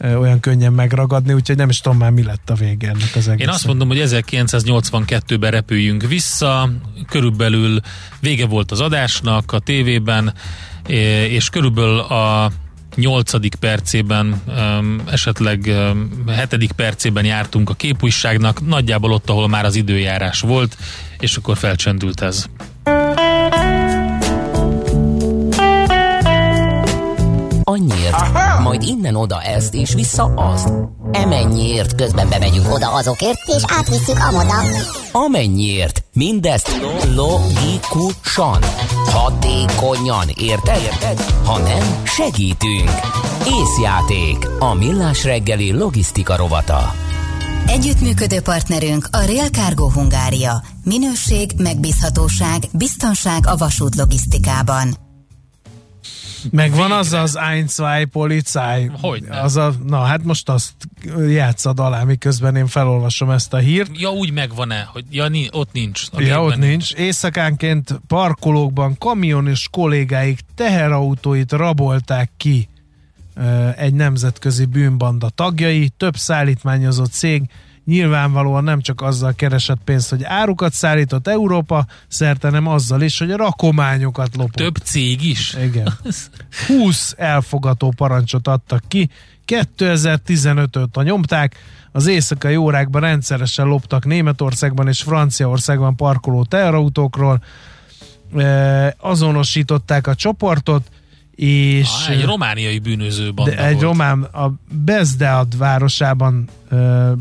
olyan 0.00 0.40
könnyen 0.40 0.72
megragadni, 0.72 1.32
úgyhogy 1.32 1.56
nem 1.56 1.68
is 1.68 1.80
tudom 1.80 1.98
már 1.98 2.10
mi 2.10 2.22
lett 2.22 2.50
a 2.50 2.54
vége 2.54 2.88
ennek 2.88 3.02
az 3.02 3.28
egésznek. 3.28 3.40
Én 3.40 3.48
azt 3.48 3.66
mondom, 3.66 3.88
hogy 3.88 4.02
1982-ben 4.04 5.50
repüljünk 5.50 6.02
vissza, 6.02 6.70
körülbelül 7.08 7.80
vége 8.20 8.46
volt 8.46 8.70
az 8.70 8.80
adásnak 8.80 9.52
a 9.52 9.58
tévében, 9.58 10.34
és 11.28 11.48
körülbelül 11.48 11.98
a 11.98 12.50
nyolcadik 12.94 13.54
percében, 13.54 14.42
esetleg 15.10 15.70
hetedik 16.26 16.72
percében 16.72 17.24
jártunk 17.24 17.70
a 17.70 17.74
képújságnak, 17.74 18.66
nagyjából 18.66 19.12
ott, 19.12 19.30
ahol 19.30 19.48
már 19.48 19.64
az 19.64 19.74
időjárás 19.74 20.40
volt, 20.40 20.76
és 21.18 21.36
akkor 21.36 21.56
felcsendült 21.56 22.20
ez. 22.20 22.46
Majd 28.76 28.88
innen 28.88 29.14
oda 29.14 29.42
ezt, 29.42 29.74
és 29.74 29.94
vissza 29.94 30.24
azt. 30.24 30.72
Emennyiért 31.10 31.94
közben 31.94 32.28
bemegyünk 32.28 32.72
oda 32.72 32.92
azokért, 32.92 33.38
és 33.56 33.62
átvisszük 33.66 34.18
amoda. 34.18 34.54
amennyiért. 35.12 36.04
Mindezt 36.12 36.80
logikusan, 37.14 38.62
hatékonyan, 39.04 40.28
érted? 40.38 40.80
Érted? 40.82 41.20
Ha 41.44 41.58
nem, 41.58 42.02
segítünk. 42.04 42.90
Észjáték, 43.46 44.48
a 44.58 44.74
millás 44.74 45.24
reggeli 45.24 45.72
logisztika 45.72 46.36
rovata. 46.36 46.94
Együttműködő 47.66 48.40
partnerünk 48.40 49.08
a 49.12 49.18
Real 49.18 49.48
Cargo 49.48 49.90
Hungária. 49.90 50.62
Minőség, 50.84 51.50
megbízhatóság, 51.56 52.62
biztonság 52.72 53.46
a 53.46 53.56
vasút 53.56 53.94
logisztikában. 53.94 55.05
Megvan 56.50 56.92
az 56.92 57.12
az 57.12 57.36
ein, 57.36 57.66
zwei, 57.66 58.04
Polizei. 58.04 58.90
Hogyne. 59.00 59.40
Az 59.40 59.56
a, 59.56 59.72
na 59.86 59.98
hát 59.98 60.24
most 60.24 60.48
azt 60.48 60.72
játszad 61.28 61.80
alá, 61.80 62.02
miközben 62.02 62.56
én 62.56 62.66
felolvasom 62.66 63.30
ezt 63.30 63.52
a 63.52 63.56
hírt. 63.56 63.90
Ja, 63.98 64.10
úgy 64.10 64.32
megvan-e, 64.32 64.88
hogy 64.92 65.04
ja, 65.10 65.28
ni, 65.28 65.48
ott 65.52 65.72
nincs. 65.72 66.02
A 66.12 66.20
Ja, 66.20 66.42
ott 66.42 66.56
nincs. 66.56 66.92
Éjszakánként 66.92 68.00
parkolókban 68.06 68.98
kamion 68.98 69.48
és 69.48 69.68
kollégáik 69.70 70.40
teherautóit 70.54 71.52
rabolták 71.52 72.30
ki 72.36 72.68
egy 73.76 73.94
nemzetközi 73.94 74.64
bűnbanda 74.64 75.28
tagjai, 75.28 75.88
több 75.96 76.16
szállítmányozott 76.16 77.12
cég 77.12 77.42
nyilvánvalóan 77.86 78.64
nem 78.64 78.80
csak 78.80 79.00
azzal 79.00 79.32
keresett 79.34 79.80
pénzt, 79.84 80.10
hogy 80.10 80.24
árukat 80.24 80.72
szállított 80.72 81.28
Európa 81.28 81.86
szerte, 82.08 82.50
nem 82.50 82.66
azzal 82.66 83.02
is, 83.02 83.18
hogy 83.18 83.30
a 83.30 83.36
rakományokat 83.36 84.36
lopott. 84.36 84.52
Több 84.52 84.76
cég 84.76 85.24
is? 85.24 85.54
Igen. 85.64 85.92
20 86.66 87.14
elfogató 87.18 87.92
parancsot 87.96 88.48
adtak 88.48 88.82
ki, 88.88 89.08
2015 89.44 90.76
óta 90.76 91.02
nyomták, 91.02 91.56
az 91.92 92.06
éjszakai 92.06 92.56
órákban 92.56 93.00
rendszeresen 93.00 93.66
loptak 93.66 94.04
Németországban 94.04 94.88
és 94.88 95.02
Franciaországban 95.02 95.96
parkoló 95.96 96.44
teherautókról, 96.44 97.42
E, 98.36 98.94
azonosították 98.98 100.06
a 100.06 100.14
csoportot, 100.14 100.88
és 101.34 101.88
Ah, 102.06 102.10
egy 102.10 102.24
romániai 102.24 102.78
bűnöző 102.78 103.32
banda 103.34 103.54
de 103.54 103.64
egy 103.64 103.72
volt. 103.72 103.84
román 103.84 104.22
a 104.22 104.52
Bezdead 104.84 105.58
városában 105.58 106.48
ö, 106.68 107.12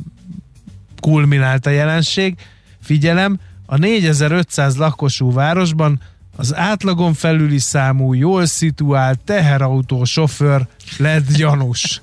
kulminált 1.05 1.65
a 1.65 1.69
jelenség. 1.69 2.35
Figyelem, 2.81 3.39
a 3.65 3.77
4500 3.77 4.77
lakosú 4.77 5.33
városban 5.33 6.01
az 6.35 6.55
átlagon 6.55 7.13
felüli 7.13 7.57
számú, 7.57 8.13
jól 8.13 8.45
szituált 8.45 9.19
teherautó 9.19 10.03
sofőr 10.03 10.67
lett 10.97 11.31
gyanús. 11.35 12.01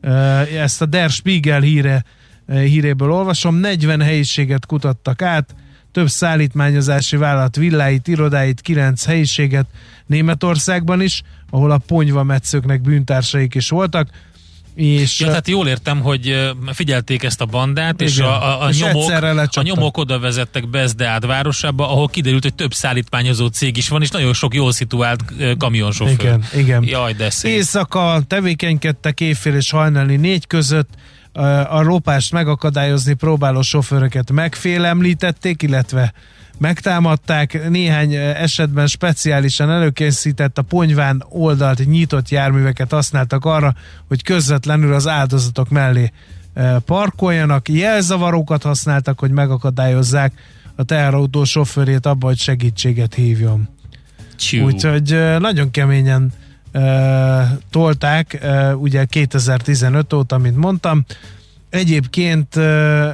Ezt 0.64 0.82
a 0.82 0.86
Der 0.86 1.10
Spiegel 1.10 1.60
híre, 1.60 2.04
híréből 2.46 3.12
olvasom. 3.12 3.54
40 3.54 4.00
helyiséget 4.00 4.66
kutattak 4.66 5.22
át, 5.22 5.54
több 5.92 6.08
szállítmányozási 6.08 7.16
vállalat 7.16 7.56
villáit, 7.56 8.08
irodáit, 8.08 8.60
9 8.60 9.04
helyiséget 9.04 9.66
Németországban 10.06 11.00
is, 11.00 11.22
ahol 11.50 11.70
a 11.70 11.78
ponyva 11.78 12.22
metszőknek 12.22 12.80
bűntársaik 12.80 13.54
is 13.54 13.68
voltak. 13.68 14.08
És 14.74 15.20
ja, 15.20 15.26
tehát 15.26 15.48
jól 15.48 15.68
értem, 15.68 16.00
hogy 16.00 16.52
figyelték 16.72 17.22
ezt 17.22 17.40
a 17.40 17.44
bandát, 17.44 18.00
igen. 18.00 18.12
és 18.12 18.18
a, 18.18 18.42
a, 18.42 18.64
a, 18.64 18.68
és 18.68 18.78
nyomok, 18.78 19.10
a 19.52 19.62
nyomok 19.62 19.96
oda 19.96 20.18
vezettek 20.18 20.68
Bezdeád 20.68 21.26
városába, 21.26 21.90
ahol 21.90 22.08
kiderült, 22.08 22.42
hogy 22.42 22.54
több 22.54 22.74
szállítmányozó 22.74 23.46
cég 23.46 23.76
is 23.76 23.88
van, 23.88 24.02
és 24.02 24.10
nagyon 24.10 24.32
sok 24.32 24.54
jól 24.54 24.72
szituált 24.72 25.24
kamionsofőr. 25.58 26.20
Igen, 26.20 26.44
igen. 26.56 26.84
Jaj, 26.84 27.12
de 27.12 27.30
szép. 27.30 27.52
Éjszaka 27.52 28.22
tevékenykedtek 28.26 29.20
éjfél 29.20 29.54
és 29.54 29.70
hajnali 29.70 30.16
négy 30.16 30.46
között, 30.46 30.88
a 31.68 31.80
lopást 31.80 32.32
megakadályozni 32.32 33.14
próbáló 33.14 33.62
sofőröket 33.62 34.32
megfélemlítették, 34.32 35.62
illetve 35.62 36.12
megtámadták. 36.58 37.68
Néhány 37.68 38.14
esetben 38.14 38.86
speciálisan 38.86 39.70
előkészített 39.70 40.58
a 40.58 40.62
ponyván 40.62 41.24
oldalt 41.28 41.86
nyitott 41.86 42.28
járműveket 42.28 42.90
használtak 42.90 43.44
arra, 43.44 43.74
hogy 44.08 44.22
közvetlenül 44.22 44.94
az 44.94 45.08
áldozatok 45.08 45.68
mellé 45.68 46.12
parkoljanak. 46.84 47.68
Jelzavarókat 47.68 48.62
használtak, 48.62 49.18
hogy 49.18 49.30
megakadályozzák 49.30 50.32
a 50.76 50.82
teherautó 50.82 51.44
sofőrét 51.44 52.06
abban, 52.06 52.28
hogy 52.28 52.38
segítséget 52.38 53.14
hívjon. 53.14 53.68
Úgyhogy 54.62 55.38
nagyon 55.38 55.70
keményen 55.70 56.32
uh, 56.74 56.82
tolták, 57.70 58.38
uh, 58.42 58.82
ugye 58.82 59.04
2015 59.04 60.12
óta, 60.12 60.38
mint 60.38 60.56
mondtam. 60.56 61.04
Egyébként 61.70 62.56
uh, 62.56 63.08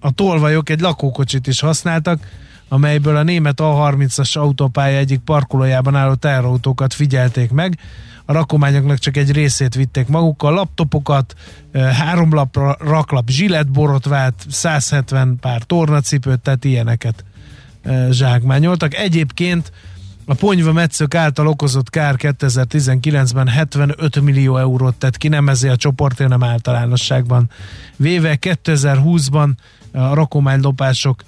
a 0.00 0.10
tolvajok 0.14 0.70
egy 0.70 0.80
lakókocsit 0.80 1.46
is 1.46 1.60
használtak, 1.60 2.20
amelyből 2.68 3.16
a 3.16 3.22
német 3.22 3.58
A30-as 3.62 4.38
autópálya 4.38 4.98
egyik 4.98 5.18
parkolójában 5.18 5.96
álló 5.96 6.14
teherautókat 6.14 6.94
figyelték 6.94 7.50
meg. 7.50 7.78
A 8.24 8.32
rakományoknak 8.32 8.98
csak 8.98 9.16
egy 9.16 9.32
részét 9.32 9.74
vitték 9.74 10.06
magukkal, 10.06 10.52
laptopokat, 10.52 11.34
három 11.72 12.34
lapra 12.34 12.76
raklap 12.80 13.28
zsiletborotvált, 13.28 14.46
170 14.48 15.36
pár 15.40 15.62
tornacipőt, 15.62 16.40
tehát 16.40 16.64
ilyeneket 16.64 17.24
zsákmányoltak. 18.10 18.94
Egyébként 18.94 19.72
a 20.24 20.34
ponyva 20.34 20.72
metszők 20.72 21.14
által 21.14 21.46
okozott 21.46 21.90
kár 21.90 22.14
2019-ben 22.18 23.48
75 23.48 24.20
millió 24.20 24.56
eurót 24.56 24.94
tett 24.94 25.16
ki, 25.16 25.28
nem 25.28 25.48
ezért 25.48 25.74
a 25.74 25.76
csoport, 25.76 26.18
hanem 26.18 26.42
általánosságban. 26.42 27.50
Véve 27.96 28.38
2020-ban 28.40 29.50
a 29.92 30.14
rakománylopások 30.14 31.22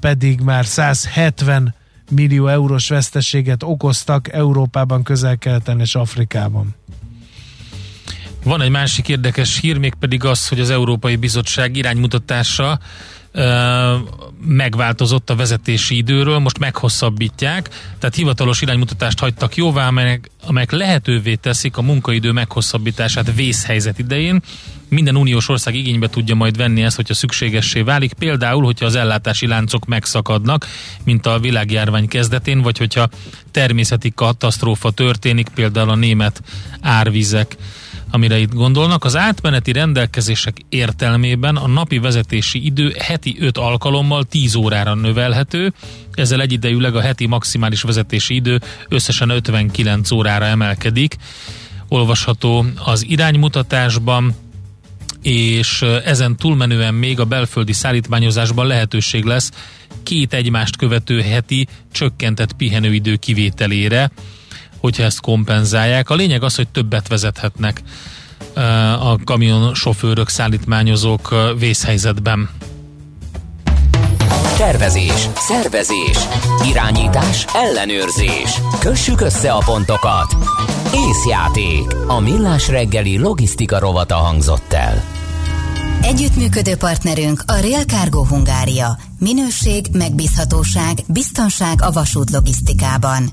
pedig 0.00 0.40
már 0.40 0.66
170 0.66 1.74
millió 2.10 2.46
eurós 2.46 2.88
veszteséget 2.88 3.62
okoztak 3.62 4.32
Európában, 4.32 5.02
közel-keleten 5.02 5.80
és 5.80 5.94
Afrikában. 5.94 6.74
Van 8.44 8.60
egy 8.62 8.70
másik 8.70 9.08
érdekes 9.08 9.60
hír, 9.60 9.78
még 9.78 9.94
pedig 9.94 10.24
az, 10.24 10.48
hogy 10.48 10.60
az 10.60 10.70
Európai 10.70 11.16
Bizottság 11.16 11.76
iránymutatása 11.76 12.78
megváltozott 14.40 15.30
a 15.30 15.34
vezetési 15.36 15.96
időről, 15.96 16.38
most 16.38 16.58
meghosszabbítják, 16.58 17.68
tehát 17.98 18.14
hivatalos 18.14 18.60
iránymutatást 18.60 19.18
hagytak 19.18 19.56
jóvá, 19.56 19.86
amelyek, 19.86 20.30
amelyek 20.46 20.70
lehetővé 20.70 21.34
teszik 21.34 21.76
a 21.76 21.82
munkaidő 21.82 22.32
meghosszabbítását 22.32 23.34
vészhelyzet 23.34 23.98
idején. 23.98 24.42
Minden 24.88 25.16
uniós 25.16 25.48
ország 25.48 25.74
igénybe 25.74 26.08
tudja 26.08 26.34
majd 26.34 26.56
venni 26.56 26.82
ezt, 26.82 26.96
hogyha 26.96 27.14
szükségessé 27.14 27.80
válik, 27.80 28.12
például, 28.12 28.64
hogyha 28.64 28.86
az 28.86 28.94
ellátási 28.94 29.46
láncok 29.46 29.84
megszakadnak, 29.86 30.66
mint 31.04 31.26
a 31.26 31.38
világjárvány 31.38 32.08
kezdetén, 32.08 32.62
vagy 32.62 32.78
hogyha 32.78 33.08
természeti 33.50 34.12
katasztrófa 34.14 34.90
történik, 34.90 35.48
például 35.48 35.90
a 35.90 35.94
német 35.94 36.42
árvizek 36.80 37.56
amire 38.10 38.38
itt 38.38 38.52
gondolnak. 38.52 39.04
Az 39.04 39.16
átmeneti 39.16 39.72
rendelkezések 39.72 40.56
értelmében 40.68 41.56
a 41.56 41.66
napi 41.66 41.98
vezetési 41.98 42.64
idő 42.64 42.94
heti 42.98 43.36
5 43.40 43.58
alkalommal 43.58 44.24
10 44.24 44.54
órára 44.54 44.94
növelhető, 44.94 45.72
ezzel 46.14 46.40
egyidejűleg 46.40 46.96
a 46.96 47.00
heti 47.00 47.26
maximális 47.26 47.82
vezetési 47.82 48.34
idő 48.34 48.60
összesen 48.88 49.28
59 49.28 50.10
órára 50.10 50.44
emelkedik. 50.44 51.16
Olvasható 51.88 52.64
az 52.84 53.04
iránymutatásban, 53.08 54.34
és 55.26 55.82
ezen 56.04 56.36
túlmenően 56.36 56.94
még 56.94 57.20
a 57.20 57.24
belföldi 57.24 57.72
szállítmányozásban 57.72 58.66
lehetőség 58.66 59.24
lesz 59.24 59.50
két 60.02 60.34
egymást 60.34 60.76
követő 60.76 61.20
heti 61.20 61.66
csökkentett 61.92 62.52
pihenőidő 62.52 63.16
kivételére, 63.16 64.10
hogyha 64.78 65.02
ezt 65.02 65.20
kompenzálják. 65.20 66.10
A 66.10 66.14
lényeg 66.14 66.42
az, 66.42 66.54
hogy 66.54 66.68
többet 66.68 67.08
vezethetnek 67.08 67.82
a 69.00 69.24
kamion 69.24 69.74
sofőrök, 69.74 70.28
szállítmányozók 70.28 71.34
vészhelyzetben. 71.58 72.50
Tervezés, 74.56 75.28
szervezés, 75.36 76.18
irányítás, 76.68 77.44
ellenőrzés. 77.54 78.60
Kössük 78.80 79.20
össze 79.20 79.52
a 79.52 79.62
pontokat. 79.64 80.36
Észjáték. 80.94 81.94
A 82.06 82.20
millás 82.20 82.68
reggeli 82.68 83.18
logisztika 83.18 83.78
rovata 83.78 84.14
hangzott 84.14 84.72
el. 84.72 85.15
Együttműködő 86.06 86.76
partnerünk 86.76 87.42
a 87.46 87.60
Real 87.60 87.82
Cargo 87.82 88.24
Hungária. 88.24 88.98
Minőség, 89.18 89.86
megbízhatóság, 89.92 90.98
biztonság 91.08 91.82
a 91.82 91.90
vasút 91.90 92.30
logisztikában. 92.30 93.28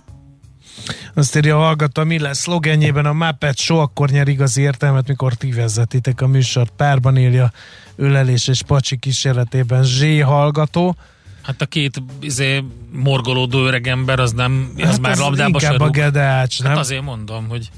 Azt 1.13 1.35
írja 1.35 1.55
a 1.57 1.59
hallgató, 1.59 2.03
mi 2.03 2.19
lesz 2.19 2.39
szlogenjében 2.39 3.05
a 3.05 3.13
Muppet 3.13 3.57
Show, 3.57 3.77
akkor 3.77 4.09
nyer 4.09 4.27
igazi 4.27 4.61
értelmet, 4.61 5.07
mikor 5.07 5.33
ti 5.33 5.51
vezetitek 5.51 6.21
a 6.21 6.27
műsort. 6.27 6.73
Párban 6.77 7.17
írja 7.17 7.51
ölelés 7.95 8.47
és 8.47 8.61
pacsi 8.61 8.97
kísérletében 8.97 9.83
Zsé 9.83 10.19
hallgató. 10.19 10.95
Hát 11.41 11.61
a 11.61 11.65
két 11.65 12.03
izé, 12.21 12.63
morgolódó 12.91 13.65
öreg 13.65 13.87
ember, 13.87 14.19
az 14.19 14.31
nem, 14.31 14.73
az 14.75 14.83
hát 14.83 15.01
már 15.01 15.17
labdába 15.17 15.59
se 15.59 15.69
rúg. 15.69 15.81
a 15.81 15.89
gedeács, 15.89 16.61
nem? 16.61 16.71
Hát 16.71 16.79
azért 16.79 17.03
mondom, 17.03 17.47
hogy 17.47 17.69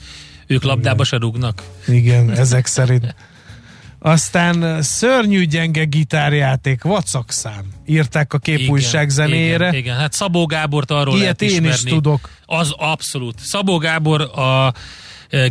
ők 0.47 0.63
labdába 0.63 0.93
Igen. 0.93 1.05
se 1.05 1.17
rúgnak. 1.17 1.63
Igen, 1.87 2.31
ezek 2.31 2.65
szerint. 2.65 3.15
Aztán 4.05 4.81
szörnyű 4.81 5.43
gyenge 5.43 5.83
gitárjáték, 5.83 6.83
vacakszám. 6.83 7.63
Írták 7.85 8.33
a 8.33 8.37
képújság 8.37 9.09
zenére. 9.09 9.67
Igen, 9.67 9.73
igen, 9.73 9.95
hát 9.97 10.13
Szabó 10.13 10.45
Gábort 10.45 10.91
arról 10.91 11.15
Ilyet 11.15 11.23
lehet 11.23 11.41
ismerni. 11.41 11.67
én 11.67 11.73
is 11.73 11.83
tudok. 11.83 12.29
Az 12.45 12.73
abszolút. 12.77 13.39
Szabó 13.39 13.77
Gábor 13.77 14.21
a 14.21 14.73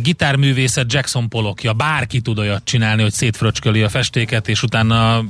gitárművészet 0.01 0.93
Jackson 0.93 1.29
Polokja. 1.29 1.73
Bárki 1.73 2.21
tud 2.21 2.39
olyat 2.39 2.61
csinálni, 2.63 3.01
hogy 3.01 3.11
szétfröcsköli 3.11 3.81
a 3.81 3.89
festéket, 3.89 4.47
és 4.47 4.63
utána 4.63 5.23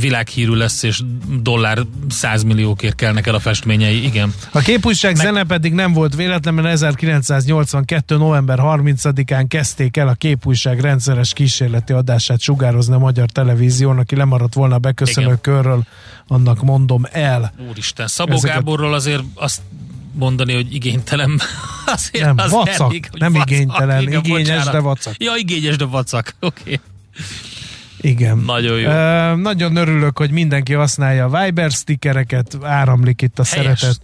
világhírű 0.00 0.52
lesz, 0.52 0.82
és 0.82 1.00
dollár 1.42 1.78
százmilliókért 2.08 2.94
kelnek 2.94 3.26
el 3.26 3.34
a 3.34 3.40
festményei. 3.40 4.04
Igen. 4.04 4.34
A 4.52 4.58
képújság 4.58 5.16
Meg... 5.16 5.26
zene 5.26 5.44
pedig 5.44 5.72
nem 5.72 5.92
volt 5.92 6.14
véletlen, 6.14 6.54
mert 6.54 6.68
1982. 6.68 8.16
november 8.16 8.58
30-án 8.62 9.44
kezdték 9.48 9.96
el 9.96 10.08
a 10.08 10.14
képújság 10.14 10.80
rendszeres 10.80 11.32
kísérleti 11.32 11.92
adását 11.92 12.40
sugározni 12.40 12.94
a 12.94 12.98
magyar 12.98 13.30
televízión, 13.30 13.98
aki 13.98 14.16
lemaradt 14.16 14.54
volna 14.54 14.74
a 14.74 14.78
beköszönő 14.78 15.26
Igen. 15.26 15.40
körről, 15.40 15.84
annak 16.26 16.62
mondom 16.62 17.02
el. 17.12 17.52
Úristen, 17.68 18.06
Szabó 18.06 18.32
Ezeket... 18.32 18.56
Gáborról 18.56 18.94
azért 18.94 19.22
azt 19.34 19.60
mondani, 20.14 20.54
hogy 20.54 20.74
igénytelen. 20.74 21.40
Azért 21.86 22.24
nem, 22.24 22.34
az 22.38 22.50
vacak, 22.50 22.90
elég, 22.90 23.08
nem 23.12 23.32
vacak, 23.32 23.50
igénytelen, 23.50 24.02
igen, 24.02 24.20
igényes, 24.24 24.48
bocsánat. 24.48 24.72
de 24.72 24.78
vacak. 24.78 25.14
Ja, 25.18 25.32
igényes, 25.36 25.76
de 25.76 25.84
vacak, 25.84 26.34
oké. 26.40 26.60
Okay. 26.62 26.80
Igen. 28.00 28.38
Nagyon 28.38 28.78
jó. 28.78 28.88
Uh, 28.88 29.40
nagyon 29.40 29.76
örülök, 29.76 30.18
hogy 30.18 30.30
mindenki 30.30 30.72
használja 30.72 31.24
a 31.24 31.42
Viber 31.42 31.70
stickereket, 31.70 32.56
áramlik 32.62 33.22
itt 33.22 33.38
a 33.38 33.44
Helyes. 33.44 33.78
szeretet. 33.78 34.00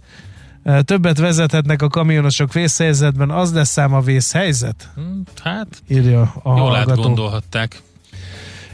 Uh, 0.63 0.79
többet 0.79 1.17
vezethetnek 1.17 1.81
a 1.81 1.87
kamionosok 1.87 2.53
vészhelyzetben, 2.53 3.29
az 3.29 3.53
lesz 3.53 3.69
szám 3.69 3.93
a 3.93 4.01
vészhelyzet? 4.01 4.89
Hmm, 4.95 5.23
hát, 5.43 5.67
írja 5.87 6.21
a 6.43 6.57
jól 6.57 6.69
hallgató. 6.69 7.01
gondolhatták. 7.01 7.81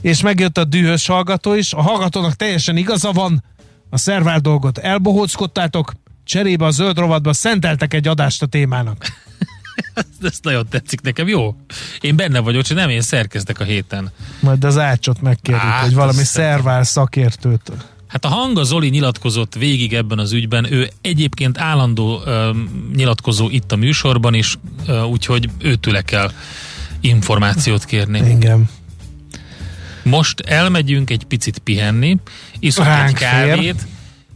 És 0.01 0.21
megjött 0.21 0.57
a 0.57 0.63
dühös 0.63 1.07
hallgató 1.07 1.53
is. 1.53 1.73
A 1.73 1.81
hallgatónak 1.81 2.33
teljesen 2.33 2.77
igaza 2.77 3.11
van, 3.11 3.43
a 3.89 3.97
szervál 3.97 4.39
dolgot 4.39 4.77
elbohóckodtátok, 4.77 5.93
cserébe 6.27 6.65
a 6.65 6.71
zöld 6.71 6.97
rovatba 6.97 7.33
szenteltek 7.33 7.93
egy 7.93 8.07
adást 8.07 8.41
a 8.41 8.45
témának. 8.45 9.05
Ez 10.21 10.39
nagyon 10.41 10.67
tetszik 10.69 11.01
nekem, 11.01 11.27
jó? 11.27 11.55
Én 12.01 12.15
benne 12.15 12.39
vagyok, 12.39 12.63
csak 12.63 12.77
nem 12.77 12.89
én 12.89 13.01
szerkeztek 13.01 13.59
a 13.59 13.63
héten. 13.63 14.11
Majd 14.39 14.63
az 14.63 14.77
ácsot 14.77 15.21
megkérjük, 15.21 15.63
hát, 15.63 15.83
hogy 15.83 15.93
valami 15.93 16.23
szervál 16.23 16.83
szakértőt. 16.83 17.71
Hát 18.07 18.25
a 18.25 18.27
hanga 18.27 18.63
Zoli 18.63 18.89
nyilatkozott 18.89 19.55
végig 19.55 19.93
ebben 19.93 20.19
az 20.19 20.31
ügyben, 20.31 20.71
ő 20.71 20.89
egyébként 21.01 21.57
állandó 21.57 22.21
ö, 22.25 22.51
nyilatkozó 22.95 23.49
itt 23.49 23.71
a 23.71 23.75
műsorban 23.75 24.33
is, 24.33 24.57
ö, 24.87 25.01
úgyhogy 25.01 25.49
őtőle 25.59 26.01
kell 26.01 26.31
információt 26.99 27.85
kérni. 27.85 28.29
Igen. 28.29 28.69
Most 30.03 30.39
elmegyünk 30.39 31.09
egy 31.09 31.23
picit 31.23 31.57
pihenni, 31.57 32.17
iszunk 32.59 32.87
Ránk 32.87 33.07
egy 33.07 33.15
kávét, 33.15 33.81
fér. 33.81 33.87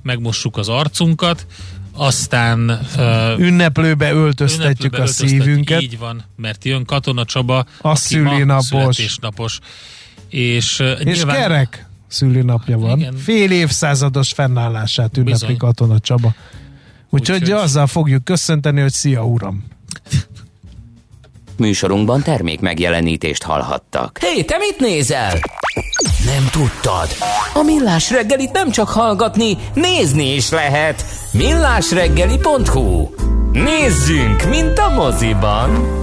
megmossuk 0.04 0.58
az 0.58 0.70
arcunkat, 0.70 1.46
aztán 1.94 2.80
uh, 2.98 3.40
ünneplőbe 3.40 4.12
öltöztetjük 4.12 4.94
a 4.94 5.06
szívünket. 5.06 5.82
Így 5.82 5.98
van, 5.98 6.24
mert 6.36 6.66
jön 6.66 6.86
Katona 6.86 7.26
Csaba, 7.26 7.66
a 7.82 7.96
szülinapos. 7.96 9.18
napos. 9.22 9.60
És, 10.30 10.80
uh, 10.80 11.00
és 11.00 11.04
nyilván... 11.04 11.36
kerek 11.36 11.86
szülinapja 12.08 12.78
van. 12.78 13.00
Igen. 13.00 13.16
Fél 13.16 13.52
évszázados 13.52 14.32
fennállását 14.32 15.18
ünnepli 15.18 15.32
Bizony. 15.32 15.58
Katona 15.58 16.00
Csaba. 16.00 16.34
Úgyhogy 17.10 17.44
Úgy, 17.44 17.52
azzal 17.52 17.88
fogjuk 17.88 18.24
köszönteni, 18.24 18.82
hogy 18.82 18.94
szia 18.94 19.26
uram! 19.26 19.64
Műsorunkban 21.58 22.22
termék 22.22 22.60
megjelenítést 22.60 23.44
hallhattak. 23.44 24.18
Hé, 24.22 24.28
hey, 24.28 24.46
te 24.46 24.58
mit 24.58 24.80
nézel? 24.80 25.40
Nem 26.36 26.48
tudtad? 26.52 27.08
A 27.54 27.62
Millás 27.62 28.12
reggelit 28.12 28.52
nem 28.52 28.70
csak 28.70 28.90
hallgatni, 28.90 29.58
nézni 29.74 30.34
is 30.36 30.50
lehet. 30.50 31.06
millásreggeli.hu 31.32 33.10
Nézzünk, 33.52 34.50
mint 34.50 34.80
a 34.80 34.90
moziban! 34.90 36.00